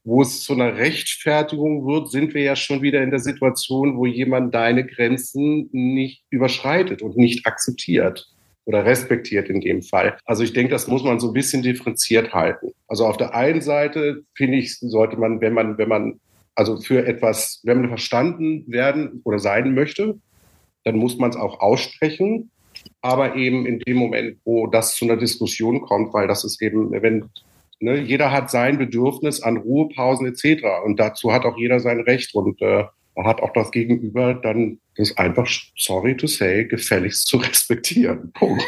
wo 0.07 0.23
es 0.23 0.45
zu 0.45 0.53
einer 0.53 0.77
Rechtfertigung 0.77 1.85
wird, 1.85 2.13
sind 2.13 2.33
wir 2.33 2.43
ja 2.43 2.55
schon 2.55 2.81
wieder 2.81 3.03
in 3.03 3.11
der 3.11 3.19
Situation, 3.19 3.97
wo 3.97 4.07
jemand 4.07 4.55
deine 4.55 4.87
Grenzen 4.87 5.69
nicht 5.73 6.23
überschreitet 6.31 7.03
und 7.03 7.17
nicht 7.17 7.45
akzeptiert 7.45 8.29
oder 8.67 8.85
respektiert 8.85 9.49
in 9.49 9.61
dem 9.61 9.83
Fall. 9.83 10.17
Also 10.25 10.45
ich 10.45 10.53
denke, 10.53 10.71
das 10.71 10.87
muss 10.87 11.03
man 11.03 11.19
so 11.19 11.27
ein 11.29 11.33
bisschen 11.33 11.63
differenziert 11.63 12.33
halten. 12.33 12.71
Also 12.87 13.05
auf 13.05 13.17
der 13.17 13.35
einen 13.35 13.61
Seite 13.61 14.23
finde 14.35 14.59
ich, 14.59 14.79
sollte 14.79 15.17
man, 15.17 15.41
wenn 15.41 15.55
man, 15.55 15.77
wenn 15.77 15.89
man 15.89 16.21
also 16.55 16.81
für 16.81 17.05
etwas, 17.05 17.61
wenn 17.65 17.81
man 17.81 17.89
verstanden 17.89 18.65
werden 18.69 19.23
oder 19.25 19.41
sein 19.41 19.75
möchte, 19.75 20.21
dann 20.85 20.99
muss 20.99 21.19
man 21.19 21.31
es 21.31 21.37
auch 21.37 21.59
aussprechen. 21.59 22.53
Aber 23.03 23.35
eben 23.35 23.67
in 23.67 23.81
dem 23.81 23.97
Moment, 23.97 24.39
wo 24.45 24.69
das 24.69 24.95
zu 24.95 25.05
einer 25.05 25.17
Diskussion 25.17 25.81
kommt, 25.81 26.15
weil 26.15 26.29
das 26.29 26.45
ist 26.45 26.63
eben, 26.63 26.93
wenn 26.93 27.29
ne, 27.81 28.01
jeder 28.01 28.33
hat 28.33 28.51
sein 28.51 28.79
Bedürfnis 28.79 29.43
an 29.43 29.57
Ruhepausen 29.57 30.27
etc. 30.27 30.65
Und 30.85 30.99
dazu 31.01 31.33
hat 31.33 31.45
auch 31.45 31.57
jeder 31.57 31.81
sein 31.81 32.01
Recht. 32.01 32.35
Und 32.35 32.61
äh, 32.63 32.85
hat 33.25 33.41
auch 33.41 33.53
das 33.53 33.71
Gegenüber 33.71 34.35
dann 34.35 34.79
das 34.97 35.17
einfach, 35.17 35.49
sorry 35.77 36.17
to 36.17 36.27
say, 36.27 36.65
gefälligst 36.65 37.27
zu 37.27 37.39
respektieren. 37.39 38.33
Punkt. 38.33 38.65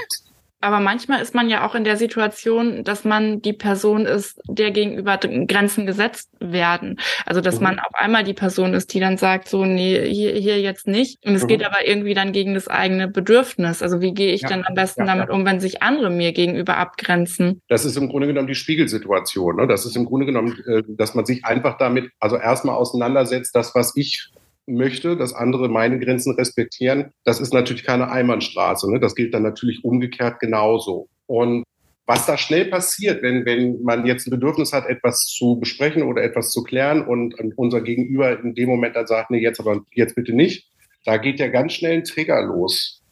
Aber 0.60 0.80
manchmal 0.80 1.22
ist 1.22 1.34
man 1.34 1.48
ja 1.48 1.66
auch 1.66 1.74
in 1.74 1.84
der 1.84 1.96
Situation, 1.96 2.82
dass 2.82 3.04
man 3.04 3.40
die 3.42 3.52
Person 3.52 4.06
ist, 4.06 4.40
der 4.48 4.72
gegenüber 4.72 5.16
Grenzen 5.18 5.86
gesetzt 5.86 6.30
werden. 6.40 6.98
Also 7.26 7.40
dass 7.40 7.56
mhm. 7.56 7.64
man 7.64 7.78
auf 7.78 7.94
einmal 7.94 8.24
die 8.24 8.34
Person 8.34 8.74
ist, 8.74 8.92
die 8.92 9.00
dann 9.00 9.16
sagt, 9.18 9.48
so, 9.48 9.64
nee, 9.64 10.08
hier, 10.08 10.32
hier 10.32 10.60
jetzt 10.60 10.88
nicht. 10.88 11.24
Und 11.24 11.34
es 11.34 11.44
mhm. 11.44 11.48
geht 11.48 11.64
aber 11.64 11.86
irgendwie 11.86 12.14
dann 12.14 12.32
gegen 12.32 12.54
das 12.54 12.66
eigene 12.66 13.06
Bedürfnis. 13.06 13.82
Also 13.82 14.00
wie 14.00 14.12
gehe 14.12 14.32
ich 14.32 14.42
ja, 14.42 14.48
denn 14.48 14.66
am 14.66 14.74
besten 14.74 15.02
ja, 15.02 15.06
damit 15.06 15.28
ja. 15.28 15.34
um, 15.34 15.44
wenn 15.44 15.60
sich 15.60 15.82
andere 15.82 16.10
mir 16.10 16.32
gegenüber 16.32 16.76
abgrenzen? 16.76 17.62
Das 17.68 17.84
ist 17.84 17.96
im 17.96 18.08
Grunde 18.08 18.26
genommen 18.26 18.48
die 18.48 18.56
Spiegelsituation. 18.56 19.56
Ne? 19.56 19.68
Das 19.68 19.86
ist 19.86 19.96
im 19.96 20.06
Grunde 20.06 20.26
genommen, 20.26 20.58
äh, 20.66 20.82
dass 20.88 21.14
man 21.14 21.24
sich 21.24 21.44
einfach 21.44 21.78
damit, 21.78 22.10
also 22.18 22.36
erstmal 22.36 22.74
auseinandersetzt, 22.74 23.54
das, 23.54 23.74
was 23.76 23.94
ich 23.94 24.30
möchte, 24.68 25.16
dass 25.16 25.34
andere 25.34 25.68
meine 25.68 25.98
Grenzen 25.98 26.34
respektieren, 26.34 27.12
das 27.24 27.40
ist 27.40 27.52
natürlich 27.52 27.84
keine 27.84 28.10
Einbahnstraße. 28.10 28.90
Ne? 28.92 29.00
Das 29.00 29.14
gilt 29.14 29.34
dann 29.34 29.42
natürlich 29.42 29.84
umgekehrt 29.84 30.40
genauso. 30.40 31.08
Und 31.26 31.64
was 32.06 32.24
da 32.24 32.38
schnell 32.38 32.66
passiert, 32.66 33.22
wenn, 33.22 33.44
wenn 33.44 33.82
man 33.82 34.06
jetzt 34.06 34.26
ein 34.26 34.30
Bedürfnis 34.30 34.72
hat, 34.72 34.86
etwas 34.86 35.26
zu 35.26 35.58
besprechen 35.60 36.02
oder 36.02 36.22
etwas 36.22 36.50
zu 36.50 36.62
klären 36.62 37.02
und 37.02 37.34
unser 37.56 37.82
Gegenüber 37.82 38.40
in 38.40 38.54
dem 38.54 38.68
Moment 38.68 38.96
dann 38.96 39.06
sagt, 39.06 39.30
nee, 39.30 39.42
jetzt 39.42 39.60
aber 39.60 39.82
jetzt 39.92 40.14
bitte 40.14 40.32
nicht, 40.32 40.70
da 41.04 41.18
geht 41.18 41.38
ja 41.38 41.48
ganz 41.48 41.74
schnell 41.74 41.98
ein 41.98 42.04
Trigger 42.04 42.42
los. 42.42 43.02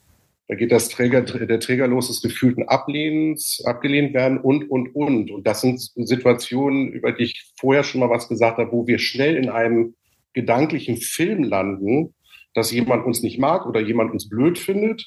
Da 0.48 0.54
geht 0.54 0.70
das 0.70 0.88
Träger, 0.88 1.22
der 1.22 1.60
Träger 1.60 1.88
los 1.88 2.06
des 2.08 2.22
gefühlten 2.22 2.68
Ablehnens, 2.68 3.62
abgelehnt 3.66 4.14
werden 4.14 4.38
und, 4.38 4.70
und, 4.70 4.94
und. 4.94 5.30
Und 5.30 5.46
das 5.46 5.60
sind 5.60 5.80
Situationen, 5.80 6.92
über 6.92 7.12
die 7.12 7.24
ich 7.24 7.52
vorher 7.58 7.82
schon 7.82 8.00
mal 8.00 8.10
was 8.10 8.28
gesagt 8.28 8.58
habe, 8.58 8.70
wo 8.70 8.86
wir 8.86 8.98
schnell 8.98 9.36
in 9.36 9.50
einem 9.50 9.94
gedanklichen 10.36 10.98
Film 10.98 11.42
landen, 11.42 12.14
dass 12.54 12.70
jemand 12.70 13.04
uns 13.04 13.22
nicht 13.22 13.38
mag 13.38 13.66
oder 13.66 13.80
jemand 13.80 14.12
uns 14.12 14.28
blöd 14.28 14.58
findet. 14.58 15.04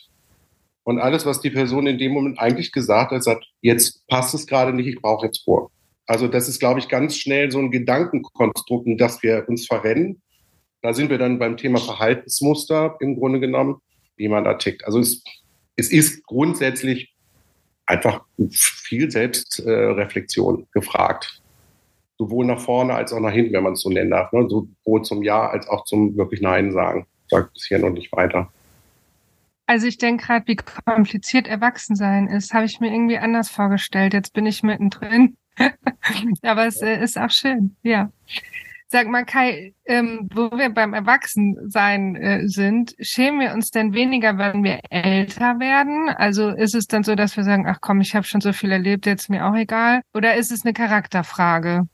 Und 0.83 0.99
alles, 0.99 1.25
was 1.25 1.39
die 1.39 1.51
Person 1.51 1.87
in 1.87 1.99
dem 1.99 2.11
Moment 2.11 2.39
eigentlich 2.39 2.71
gesagt 2.71 3.11
hat, 3.11 3.23
sagt, 3.23 3.45
jetzt 3.61 4.05
passt 4.07 4.33
es 4.33 4.47
gerade 4.47 4.73
nicht, 4.73 4.87
ich 4.87 5.01
brauche 5.01 5.27
jetzt 5.27 5.43
vor. 5.45 5.71
Also 6.07 6.27
das 6.27 6.49
ist, 6.49 6.59
glaube 6.59 6.79
ich, 6.79 6.89
ganz 6.89 7.15
schnell 7.15 7.51
so 7.51 7.59
ein 7.59 7.69
Gedankenkonstrukt, 7.69 8.87
in 8.87 8.97
das 8.97 9.21
wir 9.21 9.45
uns 9.47 9.67
verrennen. 9.67 10.21
Da 10.81 10.93
sind 10.93 11.11
wir 11.11 11.19
dann 11.19 11.37
beim 11.37 11.57
Thema 11.57 11.77
Verhaltensmuster 11.77 12.97
im 12.99 13.15
Grunde 13.15 13.39
genommen, 13.39 13.75
wie 14.15 14.27
man 14.27 14.45
da 14.45 14.55
tickt. 14.55 14.83
Also 14.85 14.99
es, 14.99 15.23
es 15.75 15.91
ist 15.91 16.25
grundsätzlich 16.25 17.13
einfach 17.85 18.25
viel 18.49 19.11
Selbstreflexion 19.11 20.67
gefragt 20.71 21.39
sowohl 22.19 22.45
nach 22.45 22.59
vorne 22.59 22.93
als 22.93 23.13
auch 23.13 23.21
nach 23.21 23.31
hinten, 23.31 23.53
wenn 23.53 23.63
man 23.63 23.73
es 23.73 23.81
so 23.81 23.89
nennen 23.89 24.11
darf. 24.11 24.31
Ne? 24.33 24.47
Sowohl 24.47 25.01
zum 25.03 25.23
Ja 25.23 25.49
als 25.49 25.67
auch 25.67 25.85
zum 25.85 26.15
wirklich 26.17 26.41
Nein 26.41 26.71
sagen. 26.71 27.07
Sagt 27.29 27.57
es 27.57 27.65
hier 27.65 27.79
noch 27.79 27.91
nicht 27.91 28.11
weiter. 28.11 28.51
Also 29.65 29.87
ich 29.87 29.97
denke 29.97 30.25
gerade, 30.25 30.47
wie 30.47 30.57
kompliziert 30.57 31.47
Erwachsensein 31.47 32.27
ist, 32.27 32.53
habe 32.53 32.65
ich 32.65 32.79
mir 32.79 32.91
irgendwie 32.91 33.17
anders 33.17 33.49
vorgestellt. 33.49 34.13
Jetzt 34.13 34.33
bin 34.33 34.45
ich 34.45 34.63
mittendrin. 34.63 35.37
Aber 36.41 36.65
es 36.65 36.81
äh, 36.81 37.01
ist 37.01 37.17
auch 37.17 37.29
schön, 37.29 37.75
ja. 37.83 38.11
Sag 38.87 39.07
mal, 39.07 39.23
Kai, 39.23 39.75
ähm, 39.85 40.27
wo 40.33 40.49
wir 40.57 40.69
beim 40.69 40.95
Erwachsensein 40.95 42.15
äh, 42.15 42.47
sind, 42.47 42.95
schämen 42.99 43.39
wir 43.39 43.53
uns 43.53 43.69
denn 43.69 43.93
weniger, 43.93 44.39
wenn 44.39 44.63
wir 44.63 44.79
älter 44.89 45.59
werden? 45.59 46.09
Also 46.09 46.49
ist 46.49 46.73
es 46.73 46.87
dann 46.87 47.03
so, 47.03 47.13
dass 47.13 47.37
wir 47.37 47.43
sagen, 47.43 47.67
ach 47.67 47.77
komm, 47.81 48.01
ich 48.01 48.15
habe 48.15 48.25
schon 48.25 48.41
so 48.41 48.51
viel 48.51 48.71
erlebt, 48.71 49.05
jetzt 49.05 49.29
mir 49.29 49.45
auch 49.45 49.55
egal? 49.55 50.01
Oder 50.15 50.35
ist 50.35 50.51
es 50.51 50.65
eine 50.65 50.73
Charakterfrage? 50.73 51.87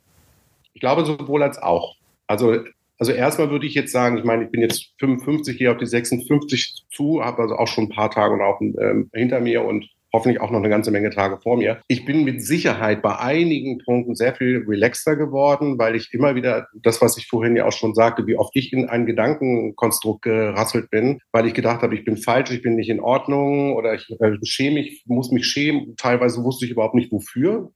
Ich 0.76 0.82
glaube 0.82 1.06
sowohl 1.06 1.42
als 1.42 1.58
auch. 1.58 1.96
Also, 2.28 2.58
also 3.00 3.12
erstmal 3.14 3.50
würde 3.50 3.66
ich 3.66 3.76
jetzt 3.76 3.94
sagen, 3.94 4.18
ich 4.18 4.26
meine, 4.26 4.44
ich 4.44 4.52
bin 4.52 4.62
jetzt 4.62 4.94
55, 5.00 5.58
gehe 5.58 5.72
auf 5.72 5.78
die 5.78 5.86
56 5.86 6.84
zu, 6.92 7.24
habe 7.24 7.44
also 7.44 7.56
auch 7.56 7.68
schon 7.68 7.86
ein 7.86 7.90
paar 7.90 8.12
Tage 8.12 8.34
und 8.34 8.42
auch 8.42 8.60
ähm, 8.62 9.10
hinter 9.14 9.40
mir 9.40 9.64
und 9.64 9.90
hoffentlich 10.12 10.42
auch 10.42 10.52
noch 10.52 10.60
eine 10.60 10.70
ganze 10.70 10.92
Menge 10.92 11.10
Tage 11.10 11.38
vor 11.42 11.58
mir. 11.58 11.82
Ich 11.88 12.06
bin 12.06 12.24
mit 12.24 12.42
Sicherheit 12.42 13.02
bei 13.02 13.18
einigen 13.18 13.80
Punkten 13.80 14.16
sehr 14.16 14.36
viel 14.36 14.66
relaxter 14.68 15.16
geworden, 15.16 15.78
weil 15.78 15.96
ich 15.96 16.14
immer 16.14 16.36
wieder 16.36 16.68
das, 16.74 17.02
was 17.02 17.18
ich 17.18 17.28
vorhin 17.28 17.56
ja 17.56 17.66
auch 17.66 17.74
schon 17.74 17.96
sagte, 17.96 18.28
wie 18.28 18.38
oft 18.38 18.56
ich 18.56 18.72
in 18.74 18.88
ein 18.90 19.06
Gedankenkonstrukt 19.06 20.24
gerasselt 20.24 20.90
bin, 20.90 21.20
weil 21.32 21.48
ich 21.48 21.54
gedacht 21.54 21.82
habe, 21.82 21.96
ich 21.96 22.06
bin 22.06 22.18
falsch, 22.18 22.52
ich 22.52 22.62
bin 22.62 22.76
nicht 22.76 22.90
in 22.90 23.00
Ordnung 23.00 23.74
oder 23.76 23.94
ich 23.94 24.10
äh, 24.20 24.38
schäme 24.44 24.76
mich, 24.76 25.04
muss 25.06 25.32
mich 25.32 25.48
schämen. 25.48 25.96
Teilweise 25.98 26.44
wusste 26.44 26.66
ich 26.66 26.72
überhaupt 26.72 26.96
nicht 26.96 27.12
wofür. 27.12 27.72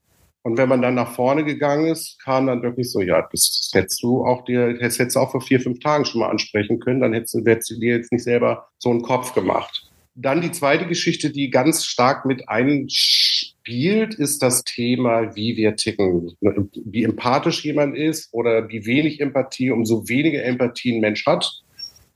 Und 0.49 0.57
wenn 0.57 0.67
man 0.67 0.81
dann 0.81 0.95
nach 0.95 1.13
vorne 1.13 1.45
gegangen 1.45 1.85
ist, 1.85 2.17
kam 2.23 2.47
dann 2.47 2.63
wirklich 2.63 2.91
so, 2.91 3.01
ja, 3.01 3.21
das 3.31 3.69
hättest 3.71 4.01
du 4.01 4.25
auch 4.25 4.45
dir, 4.45 4.73
das 4.79 4.97
hättest 4.97 5.15
du 5.15 5.19
auch 5.19 5.29
vor 5.29 5.41
vier, 5.41 5.59
fünf 5.59 5.79
Tagen 5.79 6.05
schon 6.05 6.21
mal 6.21 6.29
ansprechen 6.29 6.79
können, 6.79 7.01
dann 7.01 7.13
hättest 7.13 7.37
hättest 7.45 7.69
du 7.69 7.79
dir 7.79 7.97
jetzt 7.97 8.11
nicht 8.11 8.23
selber 8.23 8.67
so 8.79 8.89
einen 8.89 9.03
Kopf 9.03 9.35
gemacht. 9.35 9.87
Dann 10.15 10.41
die 10.41 10.51
zweite 10.51 10.87
Geschichte, 10.87 11.29
die 11.29 11.51
ganz 11.51 11.85
stark 11.85 12.25
mit 12.25 12.49
einspielt, 12.49 14.15
ist 14.15 14.41
das 14.41 14.63
Thema, 14.63 15.35
wie 15.35 15.55
wir 15.55 15.75
ticken. 15.75 16.31
Wie 16.83 17.03
empathisch 17.03 17.63
jemand 17.63 17.95
ist 17.95 18.33
oder 18.33 18.69
wie 18.69 18.87
wenig 18.87 19.21
Empathie, 19.21 19.69
umso 19.69 20.09
weniger 20.09 20.43
Empathie 20.43 20.95
ein 20.95 21.01
Mensch 21.01 21.27
hat. 21.27 21.61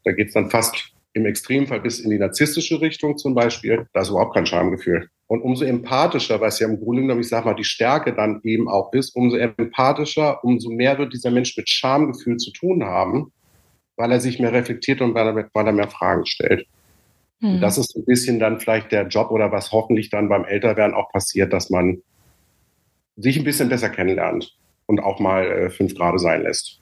Da 0.06 0.12
geht 0.12 0.30
es 0.30 0.34
dann 0.34 0.50
fast 0.50 0.92
im 1.14 1.26
Extremfall 1.26 1.82
bis 1.82 2.00
in 2.00 2.10
die 2.10 2.18
narzisstische 2.18 2.82
Richtung 2.82 3.18
zum 3.18 3.36
Beispiel. 3.36 3.88
Da 3.94 4.02
ist 4.02 4.10
überhaupt 4.10 4.34
kein 4.34 4.46
Schamgefühl. 4.46 5.10
Und 5.28 5.42
umso 5.42 5.66
empathischer, 5.66 6.42
was 6.42 6.60
ja 6.60 6.68
im 6.68 6.80
Grunde 6.80 7.04
genommen, 7.04 7.22
ich 7.22 7.30
sage 7.30 7.46
mal, 7.46 7.54
die 7.54 7.64
Stärke 7.64 8.14
dann 8.14 8.42
eben 8.44 8.68
auch 8.68 8.92
ist, 8.94 9.16
umso 9.16 9.38
empathischer, 9.38 10.44
umso 10.44 10.70
mehr 10.70 10.98
wird 10.98 11.14
dieser 11.14 11.32
Mensch 11.32 11.56
mit 11.56 11.70
Schamgefühl 11.70 12.38
zu 12.38 12.52
tun 12.52 12.84
haben, 12.84 13.32
weil 13.96 14.12
er 14.12 14.20
sich 14.20 14.40
mehr 14.40 14.54
reflektiert 14.54 15.02
und 15.02 15.14
weil 15.14 15.28
er, 15.28 15.50
weil 15.54 15.68
er 15.68 15.74
mehr 15.74 15.88
Fragen 15.88 16.26
stellt. 16.26 16.68
Mhm. 17.40 17.62
Das 17.62 17.78
ist 17.78 17.96
ein 17.96 18.06
bisschen 18.06 18.40
dann 18.40 18.60
vielleicht 18.60 18.92
der 18.92 19.08
Job 19.08 19.32
oder 19.32 19.52
was 19.52 19.72
hoffentlich 19.72 20.10
dann 20.10 20.30
beim 20.30 20.46
Älterwerden 20.46 20.96
auch 20.96 21.12
passiert, 21.12 21.54
dass 21.54 21.70
man 21.70 22.02
sich 23.16 23.38
ein 23.38 23.44
bisschen 23.44 23.70
besser 23.70 23.90
kennenlernt 23.90 24.56
und 24.88 25.00
auch 25.00 25.20
mal 25.20 25.46
äh, 25.46 25.70
fünf 25.70 25.94
Grade 25.96 26.20
sein 26.20 26.44
lässt. 26.44 26.80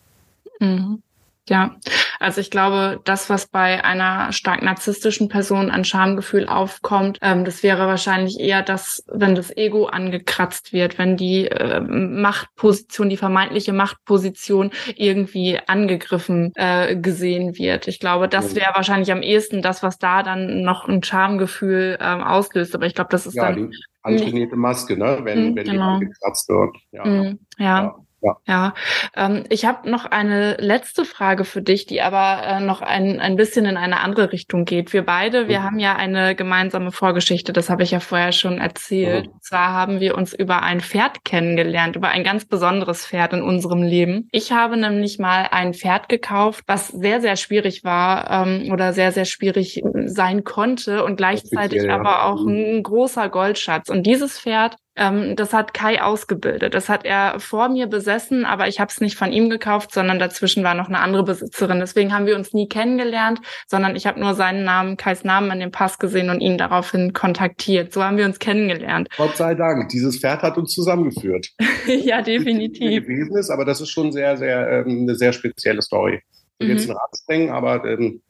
Mhm. 0.60 1.02
Ja, 1.50 1.76
also 2.20 2.40
ich 2.40 2.52
glaube, 2.52 3.02
das, 3.04 3.30
was 3.30 3.48
bei 3.48 3.84
einer 3.84 4.32
stark 4.32 4.62
narzisstischen 4.62 5.28
Person 5.28 5.72
an 5.72 5.84
Schamgefühl 5.84 6.48
aufkommt, 6.48 7.18
ähm, 7.22 7.46
das 7.46 7.64
wäre 7.64 7.88
wahrscheinlich 7.88 8.40
eher 8.40 8.62
das, 8.62 9.04
wenn 9.12 9.34
das 9.34 9.56
Ego 9.58 9.88
angekratzt 9.88 10.72
wird, 10.72 11.00
wenn 11.00 11.18
die 11.18 11.48
äh, 11.48 11.82
Machtposition, 11.82 13.10
die 13.10 13.18
vermeintliche 13.18 13.74
Machtposition 13.74 14.70
irgendwie 14.96 15.60
angegriffen 15.66 16.52
äh, 16.56 16.96
gesehen 16.96 17.58
wird. 17.58 17.88
Ich 17.88 18.00
glaube, 18.00 18.28
das 18.30 18.54
wäre 18.56 18.76
wahrscheinlich 18.76 19.12
am 19.12 19.24
ehesten 19.24 19.64
das, 19.64 19.82
was 19.82 19.98
da 19.98 20.22
dann 20.22 20.62
noch 20.62 20.88
ein 20.88 21.02
Schamgefühl 21.02 21.98
äh, 22.00 22.04
auslöst. 22.04 22.76
Aber 22.76 22.86
ich 22.86 22.94
glaube, 22.94 23.10
das 23.10 23.26
ist 23.26 23.34
ja, 23.34 23.52
dann 23.52 23.72
die 23.72 23.78
antrainierte 24.04 24.56
Maske, 24.56 24.96
ne? 24.96 25.22
wenn, 25.24 25.52
mhm, 25.52 25.56
wenn 25.56 25.66
genau. 25.66 26.00
die 26.00 26.06
angekratzt 26.06 26.50
wird. 26.50 26.78
Ja. 26.92 27.06
Mhm, 27.06 27.40
ja. 27.58 27.84
ja. 27.84 27.96
Ja, 28.22 28.38
ja. 28.48 28.74
Ähm, 29.16 29.44
ich 29.50 29.66
habe 29.66 29.90
noch 29.90 30.06
eine 30.06 30.56
letzte 30.58 31.06
Frage 31.06 31.44
für 31.44 31.62
dich, 31.62 31.88
die 31.88 32.02
aber 32.02 32.46
äh, 32.46 32.60
noch 32.60 32.82
ein, 32.82 33.20
ein 33.20 33.36
bisschen 33.36 33.66
in 33.66 33.78
eine 33.78 34.00
andere 34.00 34.32
Richtung 34.32 34.66
geht. 34.66 34.94
Wir 34.94 35.04
beide, 35.04 35.48
wir 35.48 35.60
mhm. 35.60 35.64
haben 35.64 35.80
ja 35.80 35.96
eine 35.96 36.36
gemeinsame 36.36 36.92
Vorgeschichte, 36.92 37.52
das 37.52 37.70
habe 37.70 37.84
ich 37.84 37.92
ja 37.92 38.00
vorher 38.00 38.32
schon 38.32 38.60
erzählt. 38.60 39.28
Mhm. 39.28 39.34
Und 39.34 39.44
zwar 39.44 39.74
haben 39.74 40.00
wir 40.00 40.16
uns 40.16 40.34
über 40.34 40.62
ein 40.62 40.82
Pferd 40.82 41.26
kennengelernt, 41.26 41.96
über 41.96 42.10
ein 42.10 42.24
ganz 42.24 42.46
besonderes 42.46 43.06
Pferd 43.06 43.34
in 43.34 43.42
unserem 43.42 43.82
Leben. 43.82 44.28
Ich 44.32 44.52
habe 44.52 44.78
nämlich 44.78 45.18
mal 45.18 45.48
ein 45.50 45.74
Pferd 45.74 46.08
gekauft, 46.08 46.64
was 46.68 46.90
sehr, 46.90 47.22
sehr 47.22 47.36
schwierig 47.36 47.84
war 47.84 48.46
ähm, 48.46 48.72
oder 48.72 48.94
sehr, 48.94 49.12
sehr 49.12 49.26
schwierig 49.26 49.82
sein 50.06 50.44
konnte 50.44 51.04
und 51.04 51.16
gleichzeitig 51.16 51.84
ja. 51.84 51.96
aber 51.96 52.26
auch 52.26 52.44
mhm. 52.44 52.78
ein 52.78 52.84
großer 52.84 53.30
Goldschatz. 53.30 53.90
Und 53.90 54.04
dieses 54.04 54.40
Pferd 54.40 54.76
Ähm, 54.98 55.38
das 55.38 55.54
hat 55.54 55.74
Kai 55.74 56.02
ausgebildet. 56.02 56.74
Das 56.74 56.90
hat 56.90 57.06
er 57.06 57.40
vor 57.40 57.70
mir 57.70 57.88
besessen, 57.88 58.46
aber 58.46 58.68
ich 58.68 58.82
habe 58.82 58.92
es 58.92 59.00
nicht 59.00 59.18
von 59.18 59.32
ihm 59.32 59.50
gekauft, 59.50 59.94
sondern 59.94 60.20
dazwischen 60.20 60.66
war 60.66 60.74
noch 60.74 60.90
eine 60.90 61.00
andere 61.00 61.24
Besitzerin. 61.24 61.80
Deswegen 61.80 62.14
haben 62.14 62.26
wir 62.26 62.36
uns 62.36 62.54
nie 62.54 62.68
kennengelernt, 62.68 63.40
sondern 63.68 63.96
ich 63.96 64.06
habe 64.06 64.20
nur 64.20 64.34
seinen 64.34 64.66
Namen, 64.66 64.98
Kais 64.98 65.24
Namen 65.24 65.50
an 65.50 65.62
dem 65.62 65.72
Pass 65.72 65.98
gesehen 65.98 66.30
und 66.30 66.42
ihn 66.42 66.58
daraufhin 66.58 67.14
kontaktiert. 67.14 67.94
So 67.94 68.04
haben 68.04 68.18
wir 68.18 68.26
uns 68.26 68.40
kennengelernt. 68.40 69.08
Gott 69.16 69.38
sei 69.38 69.56
Dank, 69.56 69.88
dieses 69.90 70.20
Pferd 70.20 70.42
hat 70.42 70.58
uns 70.58 70.74
zusammengeführt. 70.74 71.52
ja, 71.88 72.22
definitiv. 72.22 73.06
Gewesen 73.06 73.38
ist, 73.38 73.50
aber 73.50 73.64
das 73.64 73.80
ist 73.80 73.90
schon 73.90 74.12
sehr, 74.12 74.36
sehr 74.36 74.86
ähm, 74.86 75.04
eine 75.04 75.16
sehr 75.16 75.32
spezielle 75.32 75.82
Story. 75.82 76.22
Ich 76.60 76.68
will 76.68 76.74
mhm. 76.74 76.78
jetzt 76.78 76.90
einen 76.90 76.98
Rad 76.98 77.18
sprengen, 77.18 77.50
aber 77.50 77.86
ähm, 77.86 78.22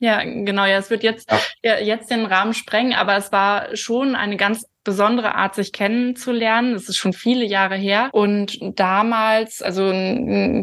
ja, 0.00 0.24
genau. 0.24 0.64
Ja, 0.64 0.78
es 0.78 0.88
wird 0.88 1.02
jetzt, 1.02 1.30
ja. 1.30 1.38
ja. 1.62 1.78
jetzt 1.78 2.10
den 2.10 2.24
Rahmen 2.24 2.54
sprengen, 2.54 2.94
aber 2.94 3.16
es 3.16 3.32
war 3.32 3.76
schon 3.76 4.14
eine 4.16 4.38
ganz 4.38 4.64
besondere 4.84 5.34
Art, 5.34 5.54
sich 5.54 5.72
kennenzulernen. 5.72 6.74
Das 6.74 6.88
ist 6.88 6.96
schon 6.96 7.12
viele 7.12 7.44
Jahre 7.44 7.76
her. 7.76 8.08
Und 8.12 8.58
damals, 8.60 9.62
also 9.62 9.90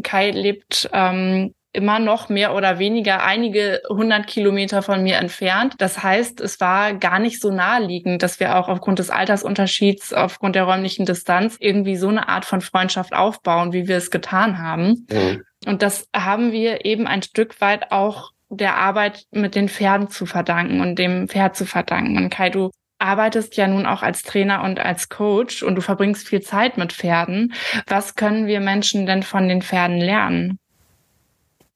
Kai 0.02 0.30
lebt 0.30 0.88
ähm, 0.92 1.54
immer 1.72 1.98
noch 1.98 2.28
mehr 2.28 2.54
oder 2.54 2.78
weniger 2.78 3.22
einige 3.22 3.82
hundert 3.88 4.26
Kilometer 4.26 4.82
von 4.82 5.02
mir 5.02 5.16
entfernt. 5.18 5.74
Das 5.78 6.02
heißt, 6.02 6.40
es 6.40 6.60
war 6.60 6.94
gar 6.94 7.18
nicht 7.18 7.40
so 7.40 7.50
naheliegend, 7.50 8.22
dass 8.22 8.40
wir 8.40 8.56
auch 8.56 8.68
aufgrund 8.68 8.98
des 8.98 9.10
Altersunterschieds, 9.10 10.12
aufgrund 10.12 10.56
der 10.56 10.64
räumlichen 10.64 11.06
Distanz 11.06 11.56
irgendwie 11.60 11.96
so 11.96 12.08
eine 12.08 12.28
Art 12.28 12.44
von 12.44 12.62
Freundschaft 12.62 13.12
aufbauen, 13.12 13.72
wie 13.72 13.86
wir 13.86 13.96
es 13.96 14.10
getan 14.10 14.58
haben. 14.58 15.06
Mhm. 15.10 15.44
Und 15.66 15.82
das 15.82 16.08
haben 16.16 16.52
wir 16.52 16.84
eben 16.84 17.06
ein 17.06 17.22
Stück 17.22 17.60
weit 17.60 17.92
auch 17.92 18.32
der 18.48 18.76
Arbeit 18.76 19.24
mit 19.30 19.54
den 19.54 19.68
Pferden 19.68 20.08
zu 20.08 20.24
verdanken 20.24 20.80
und 20.80 20.98
dem 20.98 21.28
Pferd 21.28 21.54
zu 21.54 21.66
verdanken. 21.66 22.16
Und 22.16 22.30
Kai, 22.30 22.48
du 22.48 22.70
arbeitest 22.98 23.56
ja 23.56 23.66
nun 23.68 23.86
auch 23.86 24.02
als 24.02 24.22
Trainer 24.22 24.62
und 24.64 24.80
als 24.80 25.08
Coach 25.08 25.62
und 25.62 25.76
du 25.76 25.80
verbringst 25.80 26.28
viel 26.28 26.40
Zeit 26.40 26.78
mit 26.78 26.92
Pferden. 26.92 27.54
Was 27.86 28.14
können 28.14 28.46
wir 28.46 28.60
Menschen 28.60 29.06
denn 29.06 29.22
von 29.22 29.48
den 29.48 29.62
Pferden 29.62 29.98
lernen? 29.98 30.58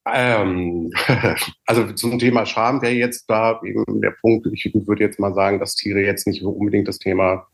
Ähm, 0.05 0.91
also 1.65 1.91
zum 1.93 2.19
Thema 2.19 2.45
Scham 2.45 2.81
wäre 2.81 2.93
jetzt 2.93 3.29
da 3.29 3.61
eben 3.63 4.01
der 4.01 4.15
Punkt, 4.21 4.47
ich 4.51 4.69
würde 4.73 5.03
jetzt 5.03 5.19
mal 5.19 5.33
sagen, 5.33 5.59
dass 5.59 5.75
Tiere 5.75 6.01
jetzt 6.01 6.27
nicht 6.27 6.43
unbedingt 6.43 6.87
das 6.87 6.99
Thema 6.99 7.47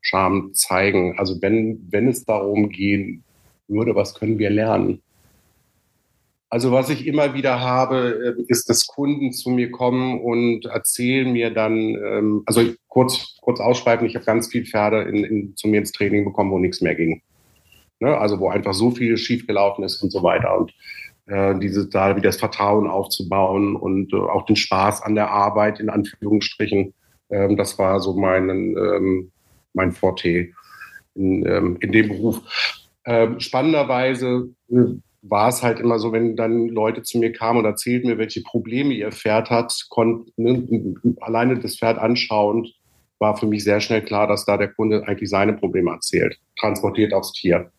Scham 0.00 0.52
zeigen. 0.52 1.18
Also 1.18 1.40
wenn, 1.40 1.86
wenn 1.90 2.08
es 2.08 2.24
darum 2.24 2.70
gehen 2.70 3.22
würde, 3.68 3.94
was 3.94 4.14
können 4.14 4.38
wir 4.38 4.50
lernen? 4.50 5.00
Also 6.52 6.70
was 6.70 6.90
ich 6.90 7.06
immer 7.06 7.32
wieder 7.32 7.60
habe, 7.60 8.36
äh, 8.38 8.42
ist, 8.46 8.68
dass 8.68 8.86
Kunden 8.86 9.32
zu 9.32 9.48
mir 9.48 9.70
kommen 9.70 10.20
und 10.20 10.66
erzählen 10.66 11.32
mir 11.32 11.48
dann, 11.48 11.72
ähm, 11.94 12.42
also 12.44 12.60
kurz, 12.88 13.38
kurz 13.40 13.58
ausschreiben, 13.58 14.06
ich 14.06 14.16
habe 14.16 14.26
ganz 14.26 14.48
viele 14.48 14.66
Pferde 14.66 15.00
in, 15.04 15.24
in, 15.24 15.56
zu 15.56 15.66
mir 15.66 15.78
ins 15.78 15.92
Training 15.92 16.26
bekommen, 16.26 16.50
wo 16.50 16.58
nichts 16.58 16.82
mehr 16.82 16.94
ging. 16.94 17.22
Ne? 18.00 18.18
Also 18.18 18.38
wo 18.38 18.50
einfach 18.50 18.74
so 18.74 18.90
viel 18.90 19.16
schiefgelaufen 19.16 19.82
ist 19.82 20.02
und 20.02 20.10
so 20.10 20.22
weiter. 20.22 20.58
Und 20.58 20.74
äh, 21.24 21.58
diese, 21.58 21.88
da 21.88 22.16
wieder 22.16 22.28
das 22.28 22.36
Vertrauen 22.36 22.86
aufzubauen 22.86 23.74
und 23.74 24.12
äh, 24.12 24.16
auch 24.16 24.44
den 24.44 24.56
Spaß 24.56 25.00
an 25.00 25.14
der 25.14 25.30
Arbeit, 25.30 25.80
in 25.80 25.88
Anführungsstrichen, 25.88 26.92
ähm, 27.30 27.56
das 27.56 27.78
war 27.78 27.98
so 27.98 28.12
mein, 28.12 28.50
ähm, 28.50 29.32
mein 29.72 29.92
Forte 29.92 30.50
in, 31.14 31.46
ähm, 31.46 31.78
in 31.80 31.92
dem 31.92 32.08
Beruf. 32.08 32.42
Ähm, 33.06 33.40
spannenderweise 33.40 34.50
äh, 34.68 34.96
war 35.22 35.48
es 35.48 35.62
halt 35.62 35.78
immer 35.78 35.98
so, 35.98 36.12
wenn 36.12 36.36
dann 36.36 36.68
Leute 36.68 37.02
zu 37.02 37.18
mir 37.18 37.32
kamen 37.32 37.60
und 37.60 37.64
erzählten 37.64 38.08
mir, 38.08 38.18
welche 38.18 38.42
Probleme 38.42 38.92
ihr 38.92 39.12
Pferd 39.12 39.50
hat, 39.50 39.86
konnten 39.88 40.32
ne, 40.36 41.16
alleine 41.20 41.58
das 41.58 41.78
Pferd 41.78 41.98
anschauend, 41.98 42.74
war 43.18 43.36
für 43.36 43.46
mich 43.46 43.62
sehr 43.62 43.80
schnell 43.80 44.02
klar, 44.02 44.26
dass 44.26 44.44
da 44.44 44.56
der 44.56 44.68
Kunde 44.68 45.06
eigentlich 45.06 45.30
seine 45.30 45.52
Probleme 45.52 45.92
erzählt, 45.92 46.38
transportiert 46.58 47.14
aufs 47.14 47.32
Tier. 47.32 47.70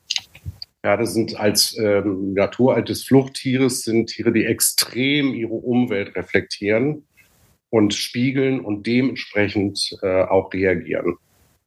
Ja, 0.85 0.97
das 0.97 1.13
sind 1.13 1.37
als 1.37 1.77
ähm, 1.77 2.33
Natur 2.33 2.81
des 2.81 3.03
Fluchttieres 3.03 3.83
sind 3.83 4.07
Tiere, 4.07 4.31
die 4.31 4.45
extrem 4.45 5.33
ihre 5.33 5.53
Umwelt 5.53 6.15
reflektieren 6.15 7.07
und 7.69 7.93
spiegeln 7.93 8.61
und 8.61 8.87
dementsprechend 8.87 9.97
äh, 10.01 10.23
auch 10.23 10.53
reagieren. 10.53 11.17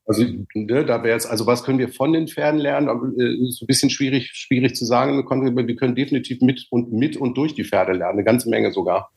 Also 0.07 0.25
ne, 0.55 0.85
da 0.85 1.03
wäre 1.03 1.17
es, 1.17 1.27
also 1.27 1.47
was 1.47 1.65
können 1.65 1.81
wir 1.81 1.89
von 1.89 2.13
den 2.13 2.29
Pferden 2.29 2.61
lernen? 2.61 2.89
Äh, 3.19 3.49
ist 3.49 3.61
ein 3.61 3.67
bisschen 3.67 3.91
schwierig, 3.91 4.31
schwierig 4.33 4.77
zu 4.77 4.85
sagen. 4.85 5.17
Wir 5.17 5.25
können, 5.25 5.57
wir 5.57 5.77
können 5.77 5.97
definitiv 5.97 6.41
mit 6.41 6.67
und 6.71 6.93
mit 6.93 7.17
und 7.17 7.37
durch 7.37 7.55
die 7.55 7.65
Pferde 7.65 7.93
lernen, 7.93 8.15
eine 8.15 8.25
ganze 8.25 8.49
Menge 8.49 8.73
sogar. 8.73 9.11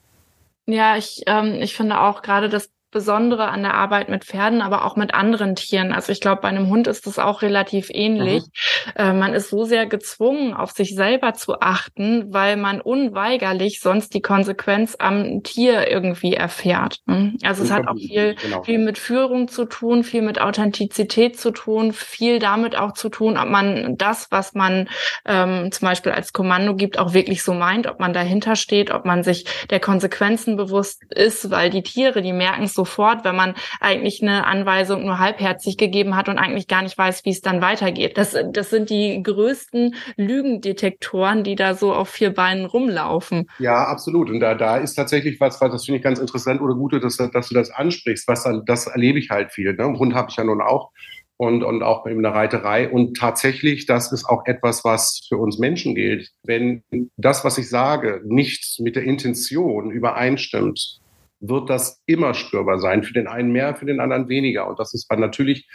Ja, 0.65 0.97
ich, 0.97 1.21
ähm, 1.27 1.55
ich 1.61 1.75
finde 1.75 2.01
auch 2.01 2.21
gerade 2.21 2.49
das 2.49 2.71
Besondere 2.91 3.49
an 3.49 3.61
der 3.61 3.75
Arbeit 3.75 4.09
mit 4.09 4.25
Pferden, 4.25 4.61
aber 4.61 4.85
auch 4.85 4.95
mit 4.95 5.13
anderen 5.13 5.55
Tieren. 5.55 5.91
Also 5.91 6.11
ich 6.11 6.21
glaube, 6.21 6.41
bei 6.41 6.47
einem 6.47 6.69
Hund 6.69 6.87
ist 6.87 7.05
das 7.05 7.19
auch 7.19 7.43
relativ 7.43 7.89
ähnlich. 7.91 8.43
Mhm. 8.43 8.91
Äh, 8.95 9.13
man 9.13 9.33
ist 9.33 9.49
so 9.49 9.63
sehr 9.63 9.85
gezwungen, 9.85 10.53
auf 10.53 10.71
sich 10.71 10.95
selber 10.95 11.33
zu 11.33 11.59
achten, 11.61 12.33
weil 12.33 12.57
man 12.57 12.81
unweigerlich 12.81 13.79
sonst 13.79 14.13
die 14.15 14.21
Konsequenz 14.21 14.95
am 14.97 15.43
Tier 15.43 15.89
irgendwie 15.89 16.33
erfährt. 16.33 16.97
Ne? 17.05 17.35
Also 17.43 17.63
es 17.63 17.71
hat 17.71 17.87
auch 17.87 17.95
viel, 17.95 18.35
genau. 18.35 18.63
viel 18.63 18.79
mit 18.79 18.97
Führung 18.97 19.47
zu 19.47 19.65
tun, 19.65 20.03
viel 20.03 20.23
mit 20.23 20.41
Authentizität 20.41 21.39
zu 21.39 21.51
tun, 21.51 21.93
viel 21.93 22.39
damit 22.39 22.75
auch 22.75 22.93
zu 22.93 23.09
tun, 23.09 23.37
ob 23.37 23.49
man 23.49 23.97
das, 23.97 24.31
was 24.31 24.55
man 24.55 24.89
ähm, 25.25 25.71
zum 25.71 25.87
Beispiel 25.87 26.11
als 26.11 26.33
Kommando 26.33 26.75
gibt, 26.75 26.97
auch 26.97 27.13
wirklich 27.13 27.43
so 27.43 27.53
meint, 27.53 27.85
ob 27.85 27.99
man 27.99 28.13
dahinter 28.13 28.55
steht, 28.55 28.89
ob 28.91 29.05
man 29.05 29.23
sich 29.23 29.45
der 29.69 29.79
Konsequenzen 29.79 30.57
bewusst 30.57 31.03
ist, 31.11 31.51
weil 31.51 31.69
die 31.69 31.83
Tiere, 31.83 32.21
die 32.23 32.33
merken 32.33 32.63
es 32.63 32.78
sofort, 32.79 33.25
wenn 33.25 33.35
man 33.35 33.55
eigentlich 33.81 34.21
eine 34.21 34.47
Anweisung 34.47 35.05
nur 35.05 35.19
halbherzig 35.19 35.75
gegeben 35.77 36.15
hat 36.15 36.29
und 36.29 36.37
eigentlich 36.37 36.67
gar 36.67 36.81
nicht 36.81 36.97
weiß, 36.97 37.25
wie 37.25 37.31
es 37.31 37.41
dann 37.41 37.61
weitergeht. 37.61 38.17
Das, 38.17 38.37
das 38.53 38.69
sind 38.69 38.89
die 38.89 39.21
größten 39.21 39.95
Lügendetektoren, 40.15 41.43
die 41.43 41.55
da 41.55 41.73
so 41.73 41.93
auf 41.93 42.07
vier 42.07 42.33
Beinen 42.33 42.65
rumlaufen. 42.65 43.49
Ja, 43.59 43.83
absolut. 43.83 44.29
Und 44.29 44.39
da, 44.39 44.55
da 44.55 44.77
ist 44.77 44.95
tatsächlich 44.95 45.41
was, 45.41 45.59
was 45.59 45.71
das 45.71 45.85
finde 45.85 45.97
ich 45.97 46.03
ganz 46.03 46.19
interessant 46.19 46.61
oder 46.61 46.73
gut, 46.73 46.93
dass, 47.03 47.17
dass 47.17 47.49
du 47.49 47.53
das 47.53 47.69
ansprichst. 47.69 48.27
Was, 48.27 48.47
das 48.65 48.87
erlebe 48.87 49.19
ich 49.19 49.29
halt 49.29 49.51
viel. 49.51 49.73
Ne? 49.73 49.85
Hund 49.99 50.13
habe 50.13 50.29
ich 50.29 50.37
ja 50.37 50.45
nun 50.45 50.61
auch 50.61 50.91
und, 51.35 51.63
und 51.63 51.83
auch 51.83 52.05
in 52.05 52.21
der 52.21 52.33
Reiterei. 52.33 52.89
Und 52.89 53.17
tatsächlich, 53.17 53.85
das 53.85 54.11
ist 54.11 54.25
auch 54.25 54.45
etwas, 54.45 54.83
was 54.83 55.21
für 55.27 55.37
uns 55.37 55.57
Menschen 55.57 55.95
gilt. 55.95 56.31
Wenn 56.43 56.83
das, 57.17 57.43
was 57.43 57.57
ich 57.57 57.69
sage, 57.69 58.21
nicht 58.25 58.79
mit 58.79 58.95
der 58.95 59.03
Intention 59.03 59.91
übereinstimmt, 59.91 60.99
wird 61.39 61.69
das 61.69 62.01
immer 62.05 62.33
spürbar 62.33 62.79
sein. 62.79 63.03
Für 63.03 63.13
den 63.13 63.27
einen 63.27 63.51
mehr, 63.51 63.75
für 63.75 63.85
den 63.85 63.99
anderen 63.99 64.29
weniger. 64.29 64.67
Und 64.67 64.79
das 64.79 64.93
ist 64.93 65.07
dann 65.09 65.19
natürlich, 65.19 65.67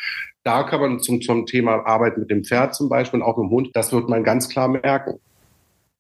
da 0.43 0.63
kann 0.63 0.81
man 0.81 1.01
zum, 1.01 1.21
zum 1.21 1.47
Thema 1.47 1.87
Arbeit 1.87 2.19
mit 2.19 2.31
dem 2.31 2.45
Pferd 2.45 2.75
zum 2.75 2.89
Beispiel 2.89 3.21
und 3.21 3.27
auch 3.27 3.37
mit 3.37 3.47
dem 3.47 3.51
Hund, 3.51 3.71
das 3.75 3.93
wird 3.93 4.09
man 4.09 4.25
ganz 4.25 4.49
klar 4.49 4.69
merken. 4.69 5.21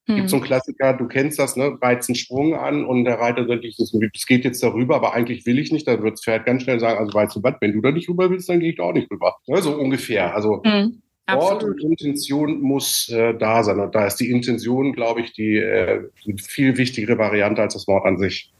Hm. 0.06 0.16
Gibt 0.16 0.30
so 0.30 0.36
einen 0.36 0.44
Klassiker, 0.44 0.92
du 0.92 1.08
kennst 1.08 1.38
das, 1.38 1.56
ne? 1.56 1.78
Reizt 1.80 2.10
einen 2.10 2.16
Sprung 2.16 2.54
an 2.54 2.84
und 2.84 3.04
der 3.04 3.18
Reiter 3.18 3.46
sagt, 3.46 3.64
es 3.64 4.26
geht 4.26 4.44
jetzt 4.44 4.62
darüber, 4.62 4.96
aber 4.96 5.14
eigentlich 5.14 5.46
will 5.46 5.58
ich 5.58 5.72
nicht. 5.72 5.88
Dann 5.88 6.02
wird 6.02 6.14
das 6.14 6.22
Pferd 6.22 6.44
ganz 6.44 6.62
schnell 6.62 6.78
sagen, 6.78 6.98
also 6.98 7.14
weißt 7.14 7.36
du 7.36 7.42
was, 7.42 7.54
wenn 7.60 7.72
du 7.72 7.80
da 7.80 7.90
nicht 7.90 8.08
rüber 8.08 8.28
willst, 8.28 8.48
dann 8.48 8.60
gehe 8.60 8.70
ich 8.70 8.76
da 8.76 8.82
auch 8.82 8.92
nicht 8.92 9.10
rüber. 9.10 9.36
Ja, 9.46 9.62
so 9.62 9.74
ungefähr. 9.76 10.34
Also 10.34 10.62
hm. 10.62 11.00
Ort 11.26 11.64
und 11.64 11.82
Intention 11.82 12.60
muss 12.60 13.08
äh, 13.08 13.34
da 13.34 13.64
sein. 13.64 13.80
Und 13.80 13.94
da 13.94 14.06
ist 14.06 14.16
die 14.16 14.30
Intention, 14.30 14.92
glaube 14.92 15.22
ich, 15.22 15.32
die 15.32 15.56
äh, 15.56 16.02
viel 16.36 16.76
wichtigere 16.76 17.16
Variante 17.16 17.62
als 17.62 17.72
das 17.72 17.88
Wort 17.88 18.04
an 18.04 18.18
sich. 18.18 18.52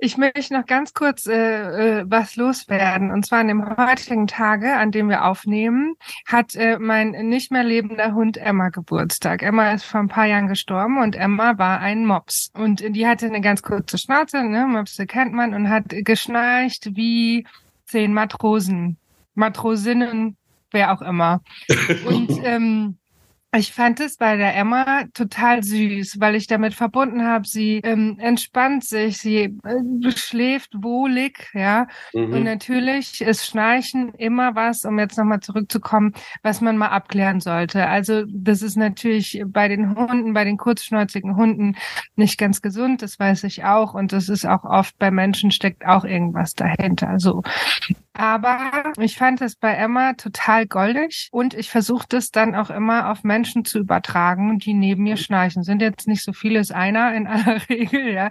Ich 0.00 0.16
möchte 0.16 0.54
noch 0.54 0.64
ganz 0.64 0.94
kurz 0.94 1.26
äh, 1.26 2.00
äh, 2.00 2.04
was 2.06 2.36
loswerden. 2.36 3.10
Und 3.10 3.26
zwar 3.26 3.40
an 3.40 3.48
dem 3.48 3.76
heutigen 3.76 4.28
Tage, 4.28 4.76
an 4.76 4.92
dem 4.92 5.08
wir 5.08 5.24
aufnehmen, 5.24 5.96
hat 6.24 6.54
äh, 6.54 6.78
mein 6.78 7.10
nicht 7.10 7.50
mehr 7.50 7.64
lebender 7.64 8.14
Hund 8.14 8.36
Emma 8.36 8.68
Geburtstag. 8.68 9.42
Emma 9.42 9.72
ist 9.72 9.84
vor 9.84 9.98
ein 9.98 10.08
paar 10.08 10.26
Jahren 10.26 10.46
gestorben 10.46 10.98
und 10.98 11.16
Emma 11.16 11.58
war 11.58 11.80
ein 11.80 12.06
Mops. 12.06 12.50
Und 12.54 12.80
die 12.94 13.08
hatte 13.08 13.26
eine 13.26 13.40
ganz 13.40 13.62
kurze 13.62 13.98
Schnauze, 13.98 14.44
ne? 14.44 14.66
Mopse 14.68 15.06
kennt 15.06 15.32
man, 15.32 15.52
und 15.52 15.68
hat 15.68 15.86
geschnarcht 15.88 16.94
wie 16.94 17.44
zehn 17.86 18.14
Matrosen, 18.14 18.98
Matrosinnen, 19.34 20.36
wer 20.70 20.92
auch 20.92 21.02
immer. 21.02 21.42
Und 22.06 22.30
ähm, 22.44 22.98
ich 23.56 23.72
fand 23.72 23.98
es 24.00 24.18
bei 24.18 24.36
der 24.36 24.54
Emma 24.54 25.04
total 25.14 25.62
süß, 25.62 26.20
weil 26.20 26.34
ich 26.34 26.46
damit 26.46 26.74
verbunden 26.74 27.24
habe, 27.24 27.48
sie 27.48 27.80
ähm, 27.82 28.18
entspannt 28.20 28.84
sich, 28.84 29.18
sie 29.18 29.58
äh, 29.64 30.10
schläft 30.14 30.72
wohlig, 30.82 31.48
ja. 31.54 31.86
Mhm. 32.12 32.34
Und 32.34 32.42
natürlich 32.44 33.22
ist 33.22 33.46
Schnarchen 33.46 34.12
immer 34.14 34.54
was, 34.54 34.84
um 34.84 34.98
jetzt 34.98 35.16
nochmal 35.16 35.40
zurückzukommen, 35.40 36.12
was 36.42 36.60
man 36.60 36.76
mal 36.76 36.88
abklären 36.88 37.40
sollte. 37.40 37.86
Also 37.86 38.24
das 38.28 38.60
ist 38.60 38.76
natürlich 38.76 39.42
bei 39.46 39.68
den 39.68 39.96
Hunden, 39.96 40.34
bei 40.34 40.44
den 40.44 40.58
kurzschnäuzigen 40.58 41.36
Hunden 41.36 41.76
nicht 42.16 42.36
ganz 42.38 42.60
gesund, 42.60 43.00
das 43.00 43.18
weiß 43.18 43.44
ich 43.44 43.64
auch. 43.64 43.94
Und 43.94 44.12
das 44.12 44.28
ist 44.28 44.44
auch 44.44 44.64
oft 44.64 44.98
bei 44.98 45.10
Menschen 45.10 45.52
steckt 45.52 45.86
auch 45.86 46.04
irgendwas 46.04 46.54
dahinter. 46.54 47.18
So. 47.18 47.42
Aber 48.14 48.92
ich 48.98 49.16
fand 49.16 49.40
es 49.42 49.54
bei 49.54 49.74
Emma 49.74 50.14
total 50.14 50.66
goldig 50.66 51.28
und 51.30 51.54
ich 51.54 51.70
versuche 51.70 52.06
das 52.08 52.30
dann 52.30 52.56
auch 52.56 52.70
immer 52.70 53.10
auf 53.10 53.22
Menschen 53.22 53.64
zu 53.64 53.78
übertragen, 53.78 54.58
die 54.58 54.74
neben 54.74 55.04
mir 55.04 55.16
schnarchen. 55.16 55.62
Sind 55.62 55.82
jetzt 55.82 56.08
nicht 56.08 56.24
so 56.24 56.32
viele, 56.32 56.58
ist 56.58 56.72
einer 56.72 57.14
in 57.14 57.26
aller 57.26 57.60
Regel, 57.68 58.12
ja. 58.12 58.30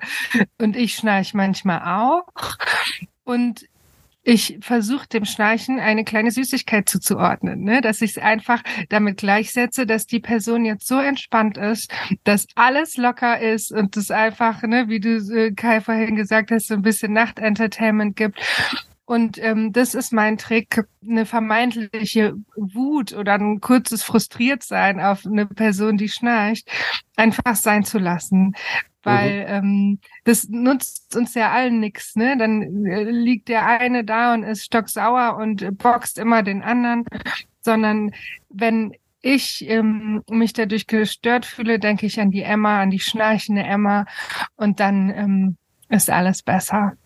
Und 0.59 0.75
ich 0.75 0.95
schnarche 0.95 1.37
manchmal 1.37 1.81
auch. 1.83 2.27
Und 3.23 3.65
ich 4.27 4.57
versuche 4.59 5.07
dem 5.07 5.23
Schnarchen 5.23 5.79
eine 5.79 6.03
kleine 6.03 6.31
Süßigkeit 6.31 6.89
zuzuordnen, 6.89 7.63
ne? 7.63 7.79
dass 7.79 8.01
ich 8.01 8.11
es 8.11 8.17
einfach 8.17 8.61
damit 8.89 9.15
gleichsetze, 9.15 9.85
dass 9.85 10.05
die 10.05 10.19
Person 10.19 10.65
jetzt 10.65 10.85
so 10.85 10.99
entspannt 10.99 11.57
ist, 11.57 11.93
dass 12.25 12.45
alles 12.55 12.97
locker 12.97 13.39
ist 13.39 13.71
und 13.71 13.95
es 13.95 14.11
einfach, 14.11 14.63
ne, 14.63 14.89
wie 14.89 14.99
du 14.99 15.15
äh, 15.33 15.53
Kai 15.53 15.79
vorhin 15.79 16.17
gesagt 16.17 16.51
hast, 16.51 16.67
so 16.67 16.73
ein 16.73 16.81
bisschen 16.81 17.13
Nachtentertainment 17.13 18.17
gibt. 18.17 18.37
Und 19.07 19.41
ähm, 19.41 19.71
das 19.71 19.95
ist 19.95 20.11
mein 20.11 20.37
Trick, 20.37 20.83
eine 21.01 21.25
vermeintliche 21.25 22.33
Wut 22.57 23.13
oder 23.13 23.35
ein 23.35 23.61
kurzes 23.61 24.03
Frustriertsein 24.03 24.99
auf 24.99 25.25
eine 25.25 25.45
Person, 25.45 25.95
die 25.95 26.09
schnarcht, 26.09 26.69
einfach 27.15 27.55
sein 27.55 27.85
zu 27.85 27.99
lassen 27.99 28.53
weil 29.07 29.39
mhm. 29.39 29.45
ähm, 29.47 29.99
das 30.25 30.49
nutzt 30.49 31.15
uns 31.15 31.33
ja 31.33 31.51
allen 31.51 31.79
nichts, 31.79 32.17
ne? 32.17 32.35
Dann 32.37 32.85
äh, 32.85 33.03
liegt 33.03 33.47
der 33.47 33.65
eine 33.65 34.03
da 34.03 34.33
und 34.33 34.43
ist 34.43 34.65
stocksauer 34.65 35.37
und 35.37 35.77
boxt 35.77 36.17
immer 36.17 36.43
den 36.43 36.61
anderen, 36.61 37.05
sondern 37.61 38.11
wenn 38.49 38.91
ich 39.21 39.65
ähm, 39.69 40.23
mich 40.29 40.51
dadurch 40.51 40.87
gestört 40.87 41.45
fühle, 41.45 41.79
denke 41.79 42.05
ich 42.05 42.19
an 42.19 42.31
die 42.31 42.43
Emma, 42.43 42.81
an 42.81 42.89
die 42.89 42.99
schnarchende 42.99 43.63
Emma 43.63 44.05
und 44.57 44.81
dann 44.81 45.09
ähm, 45.09 45.57
ist 45.87 46.09
alles 46.09 46.43
besser 46.43 46.97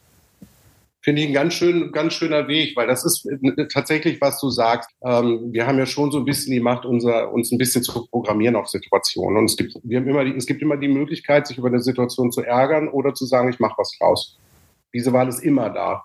finde 1.01 1.21
ich 1.21 1.27
ein 1.29 1.33
ganz, 1.33 1.53
schön, 1.53 1.91
ganz 1.91 2.13
schöner 2.13 2.47
Weg, 2.47 2.75
weil 2.75 2.87
das 2.87 3.03
ist 3.05 3.25
äh, 3.25 3.67
tatsächlich, 3.67 4.21
was 4.21 4.39
du 4.39 4.49
sagst. 4.49 4.89
Ähm, 5.03 5.49
wir 5.51 5.65
haben 5.65 5.79
ja 5.79 5.85
schon 5.85 6.11
so 6.11 6.19
ein 6.19 6.25
bisschen 6.25 6.53
die 6.53 6.59
Macht, 6.59 6.85
unser, 6.85 7.31
uns 7.31 7.51
ein 7.51 7.57
bisschen 7.57 7.83
zu 7.83 8.07
programmieren 8.07 8.55
auf 8.55 8.67
Situationen. 8.67 9.37
Und 9.37 9.45
es 9.45 9.57
gibt, 9.57 9.75
wir 9.83 9.99
haben 9.99 10.07
immer 10.07 10.23
die, 10.23 10.35
es 10.35 10.45
gibt 10.45 10.61
immer 10.61 10.77
die 10.77 10.87
Möglichkeit, 10.87 11.47
sich 11.47 11.57
über 11.57 11.69
eine 11.69 11.81
Situation 11.81 12.31
zu 12.31 12.41
ärgern 12.41 12.87
oder 12.87 13.13
zu 13.13 13.25
sagen, 13.25 13.49
ich 13.49 13.59
mache 13.59 13.75
was 13.77 13.97
draus. 13.97 14.37
Diese 14.93 15.11
Wahl 15.13 15.27
ist 15.27 15.39
immer 15.39 15.69
da. 15.69 16.03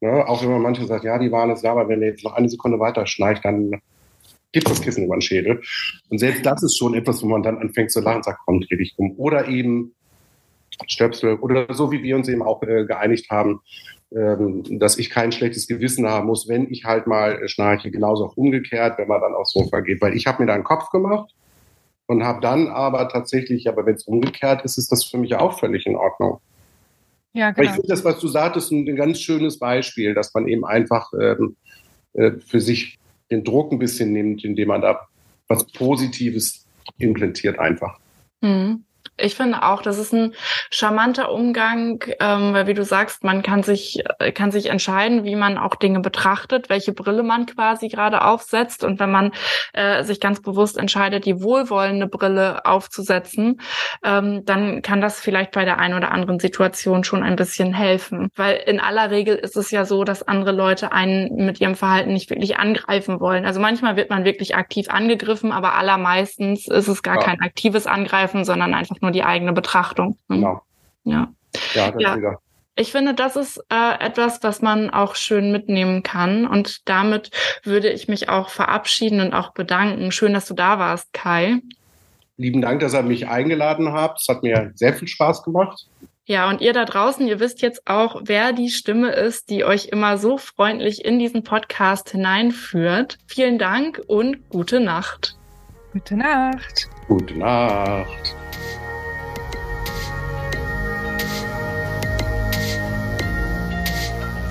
Ne? 0.00 0.26
Auch 0.28 0.42
wenn 0.42 0.50
man 0.50 0.62
manche 0.62 0.86
sagt, 0.86 1.04
ja, 1.04 1.18
die 1.18 1.32
Wahl 1.32 1.50
ist 1.50 1.62
da, 1.62 1.72
aber 1.72 1.88
wenn 1.88 2.02
er 2.02 2.10
jetzt 2.10 2.24
noch 2.24 2.34
eine 2.34 2.48
Sekunde 2.48 2.78
weiter 2.78 3.06
schnarcht, 3.06 3.44
dann 3.44 3.80
gibt 4.52 4.70
das 4.70 4.80
Kissen 4.80 5.04
über 5.04 5.16
den 5.16 5.20
Schädel. 5.22 5.60
Und 6.08 6.18
selbst 6.18 6.46
das 6.46 6.62
ist 6.62 6.78
schon 6.78 6.94
etwas, 6.94 7.22
wo 7.22 7.26
man 7.26 7.42
dann 7.42 7.58
anfängt 7.58 7.90
zu 7.90 8.00
lachen 8.00 8.18
und 8.18 8.24
sagt, 8.24 8.40
komm, 8.44 8.60
dreh 8.60 8.76
dich 8.76 8.94
um. 8.96 9.14
Oder 9.18 9.48
eben 9.48 9.94
Stöpsel 10.86 11.36
oder 11.36 11.74
so, 11.74 11.90
wie 11.90 12.02
wir 12.02 12.14
uns 12.16 12.28
eben 12.28 12.42
auch 12.42 12.62
äh, 12.62 12.84
geeinigt 12.84 13.30
haben, 13.30 13.60
dass 14.10 14.98
ich 14.98 15.10
kein 15.10 15.32
schlechtes 15.32 15.66
Gewissen 15.66 16.08
haben 16.08 16.28
muss, 16.28 16.48
wenn 16.48 16.70
ich 16.70 16.84
halt 16.84 17.06
mal 17.06 17.46
schnarche, 17.48 17.90
genauso 17.90 18.26
auch 18.26 18.36
umgekehrt, 18.36 18.98
wenn 18.98 19.08
man 19.08 19.20
dann 19.20 19.34
aufs 19.34 19.52
Sofa 19.52 19.80
geht. 19.80 20.00
Weil 20.00 20.16
ich 20.16 20.26
habe 20.26 20.42
mir 20.42 20.46
da 20.46 20.54
einen 20.54 20.64
Kopf 20.64 20.90
gemacht 20.90 21.34
und 22.06 22.24
habe 22.24 22.40
dann 22.40 22.68
aber 22.68 23.08
tatsächlich, 23.08 23.68
aber 23.68 23.84
wenn 23.84 23.96
es 23.96 24.04
umgekehrt 24.04 24.64
ist, 24.64 24.78
ist 24.78 24.90
das 24.90 25.04
für 25.04 25.18
mich 25.18 25.34
auch 25.34 25.58
völlig 25.58 25.86
in 25.86 25.96
Ordnung. 25.96 26.40
Ja, 27.34 27.50
genau. 27.50 27.58
Aber 27.58 27.64
ich 27.64 27.70
finde 27.72 27.88
das, 27.88 28.04
was 28.04 28.18
du 28.18 28.28
sagtest, 28.28 28.72
ein, 28.72 28.96
ganz 28.96 29.20
schönes 29.20 29.58
Beispiel, 29.58 30.14
dass 30.14 30.32
man 30.32 30.48
eben 30.48 30.64
einfach 30.64 31.12
ähm, 31.12 31.56
äh, 32.14 32.32
für 32.44 32.60
sich 32.60 32.98
den 33.30 33.44
Druck 33.44 33.72
ein 33.72 33.78
bisschen 33.78 34.12
nimmt, 34.12 34.42
indem 34.42 34.68
man 34.68 34.80
da 34.80 35.06
was 35.48 35.64
Positives 35.66 36.66
implementiert 36.98 37.58
einfach. 37.58 37.98
Mhm. 38.40 38.84
Ich 39.18 39.34
finde 39.34 39.62
auch, 39.62 39.82
das 39.82 39.98
ist 39.98 40.12
ein 40.12 40.34
charmanter 40.70 41.32
Umgang, 41.32 42.04
ähm, 42.20 42.54
weil 42.54 42.66
wie 42.66 42.74
du 42.74 42.84
sagst, 42.84 43.24
man 43.24 43.42
kann 43.42 43.62
sich 43.62 44.02
äh, 44.18 44.32
kann 44.32 44.50
sich 44.50 44.66
entscheiden, 44.66 45.24
wie 45.24 45.36
man 45.36 45.58
auch 45.58 45.74
Dinge 45.74 46.00
betrachtet, 46.00 46.68
welche 46.68 46.92
Brille 46.92 47.22
man 47.22 47.46
quasi 47.46 47.88
gerade 47.88 48.24
aufsetzt 48.24 48.84
und 48.84 49.00
wenn 49.00 49.10
man 49.10 49.32
äh, 49.72 50.04
sich 50.04 50.20
ganz 50.20 50.40
bewusst 50.40 50.78
entscheidet, 50.78 51.24
die 51.24 51.42
wohlwollende 51.42 52.06
Brille 52.06 52.64
aufzusetzen, 52.64 53.60
ähm, 54.04 54.44
dann 54.44 54.82
kann 54.82 55.00
das 55.00 55.20
vielleicht 55.20 55.52
bei 55.52 55.64
der 55.64 55.78
einen 55.78 55.94
oder 55.94 56.12
anderen 56.12 56.40
Situation 56.40 57.04
schon 57.04 57.22
ein 57.22 57.36
bisschen 57.36 57.74
helfen, 57.74 58.30
weil 58.36 58.56
in 58.66 58.80
aller 58.80 59.10
Regel 59.10 59.36
ist 59.36 59.56
es 59.56 59.70
ja 59.70 59.84
so, 59.84 60.04
dass 60.04 60.22
andere 60.22 60.52
Leute 60.52 60.92
einen 60.92 61.46
mit 61.46 61.60
ihrem 61.60 61.74
Verhalten 61.74 62.12
nicht 62.12 62.30
wirklich 62.30 62.58
angreifen 62.58 63.20
wollen. 63.20 63.46
Also 63.46 63.60
manchmal 63.60 63.96
wird 63.96 64.10
man 64.10 64.24
wirklich 64.24 64.56
aktiv 64.56 64.88
angegriffen, 64.88 65.52
aber 65.52 65.74
allermeistens 65.74 66.68
ist 66.68 66.88
es 66.88 67.02
gar 67.02 67.16
ja. 67.16 67.22
kein 67.22 67.40
aktives 67.40 67.86
Angreifen, 67.86 68.44
sondern 68.44 68.74
einfach 68.74 68.96
nur 69.00 69.07
nur 69.08 69.12
die 69.12 69.24
eigene 69.24 69.52
Betrachtung. 69.54 70.18
Ne? 70.28 70.36
Genau. 70.36 70.62
Ja. 71.04 71.32
Ja, 71.74 71.90
das 71.90 72.02
ja. 72.02 72.16
Wieder. 72.16 72.38
Ich 72.76 72.92
finde, 72.92 73.14
das 73.14 73.34
ist 73.34 73.58
äh, 73.70 74.04
etwas, 74.04 74.42
was 74.42 74.62
man 74.62 74.90
auch 74.90 75.16
schön 75.16 75.50
mitnehmen 75.50 76.02
kann. 76.02 76.46
Und 76.46 76.88
damit 76.88 77.30
würde 77.64 77.90
ich 77.90 78.06
mich 78.06 78.28
auch 78.28 78.50
verabschieden 78.50 79.20
und 79.20 79.32
auch 79.32 79.52
bedanken. 79.52 80.12
Schön, 80.12 80.34
dass 80.34 80.46
du 80.46 80.54
da 80.54 80.78
warst, 80.78 81.12
Kai. 81.12 81.60
Lieben 82.36 82.60
Dank, 82.60 82.80
dass 82.80 82.94
ihr 82.94 83.02
mich 83.02 83.26
eingeladen 83.26 83.92
habt. 83.92 84.20
Es 84.20 84.28
hat 84.28 84.44
mir 84.44 84.70
sehr 84.74 84.94
viel 84.94 85.08
Spaß 85.08 85.42
gemacht. 85.42 85.88
Ja, 86.26 86.48
und 86.48 86.60
ihr 86.60 86.74
da 86.74 86.84
draußen, 86.84 87.26
ihr 87.26 87.40
wisst 87.40 87.62
jetzt 87.62 87.86
auch, 87.86 88.20
wer 88.26 88.52
die 88.52 88.68
Stimme 88.68 89.10
ist, 89.10 89.48
die 89.48 89.64
euch 89.64 89.86
immer 89.86 90.18
so 90.18 90.36
freundlich 90.36 91.04
in 91.04 91.18
diesen 91.18 91.42
Podcast 91.42 92.10
hineinführt. 92.10 93.18
Vielen 93.26 93.58
Dank 93.58 94.02
und 94.06 94.50
gute 94.50 94.78
Nacht. 94.78 95.36
Gute 95.94 96.16
Nacht. 96.16 96.88
Gute 97.08 97.38
Nacht. 97.38 98.36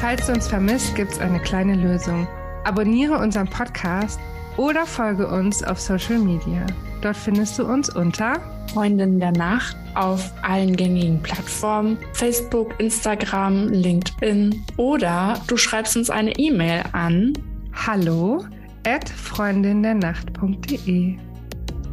Falls 0.08 0.26
du 0.26 0.32
uns 0.32 0.48
vermisst, 0.48 0.96
gibt 0.96 1.12
es 1.12 1.20
eine 1.20 1.38
kleine 1.38 1.76
Lösung. 1.76 2.26
Abonniere 2.64 3.18
unseren 3.18 3.50
Podcast 3.50 4.22
oder 4.56 4.86
folge 4.86 5.28
uns 5.28 5.62
auf 5.62 5.82
Social 5.82 6.18
Media. 6.18 6.66
Dort 7.02 7.18
findest 7.18 7.60
du 7.60 7.66
uns 7.66 7.94
unter 7.94 8.40
Freundin 8.72 9.20
der 9.20 9.34
Nacht 9.34 9.76
auf 9.96 10.32
allen 10.44 10.78
gängigen 10.78 11.22
Plattformen, 11.22 11.98
Facebook, 12.14 12.80
Instagram, 12.80 13.68
LinkedIn 13.68 14.64
oder 14.78 15.42
du 15.48 15.58
schreibst 15.58 15.98
uns 15.98 16.10
eine 16.10 16.32
E-Mail 16.40 16.84
an 16.94 17.34
hallo 17.74 18.46
at 18.88 19.10
freundindernacht.de. 19.10 21.18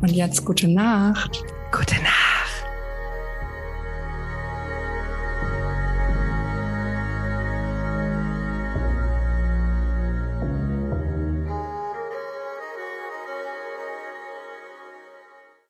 Und 0.03 0.13
jetzt 0.13 0.45
gute 0.45 0.69
Nacht. 0.69 1.43
Gute 1.73 1.97
Nacht. 1.97 2.24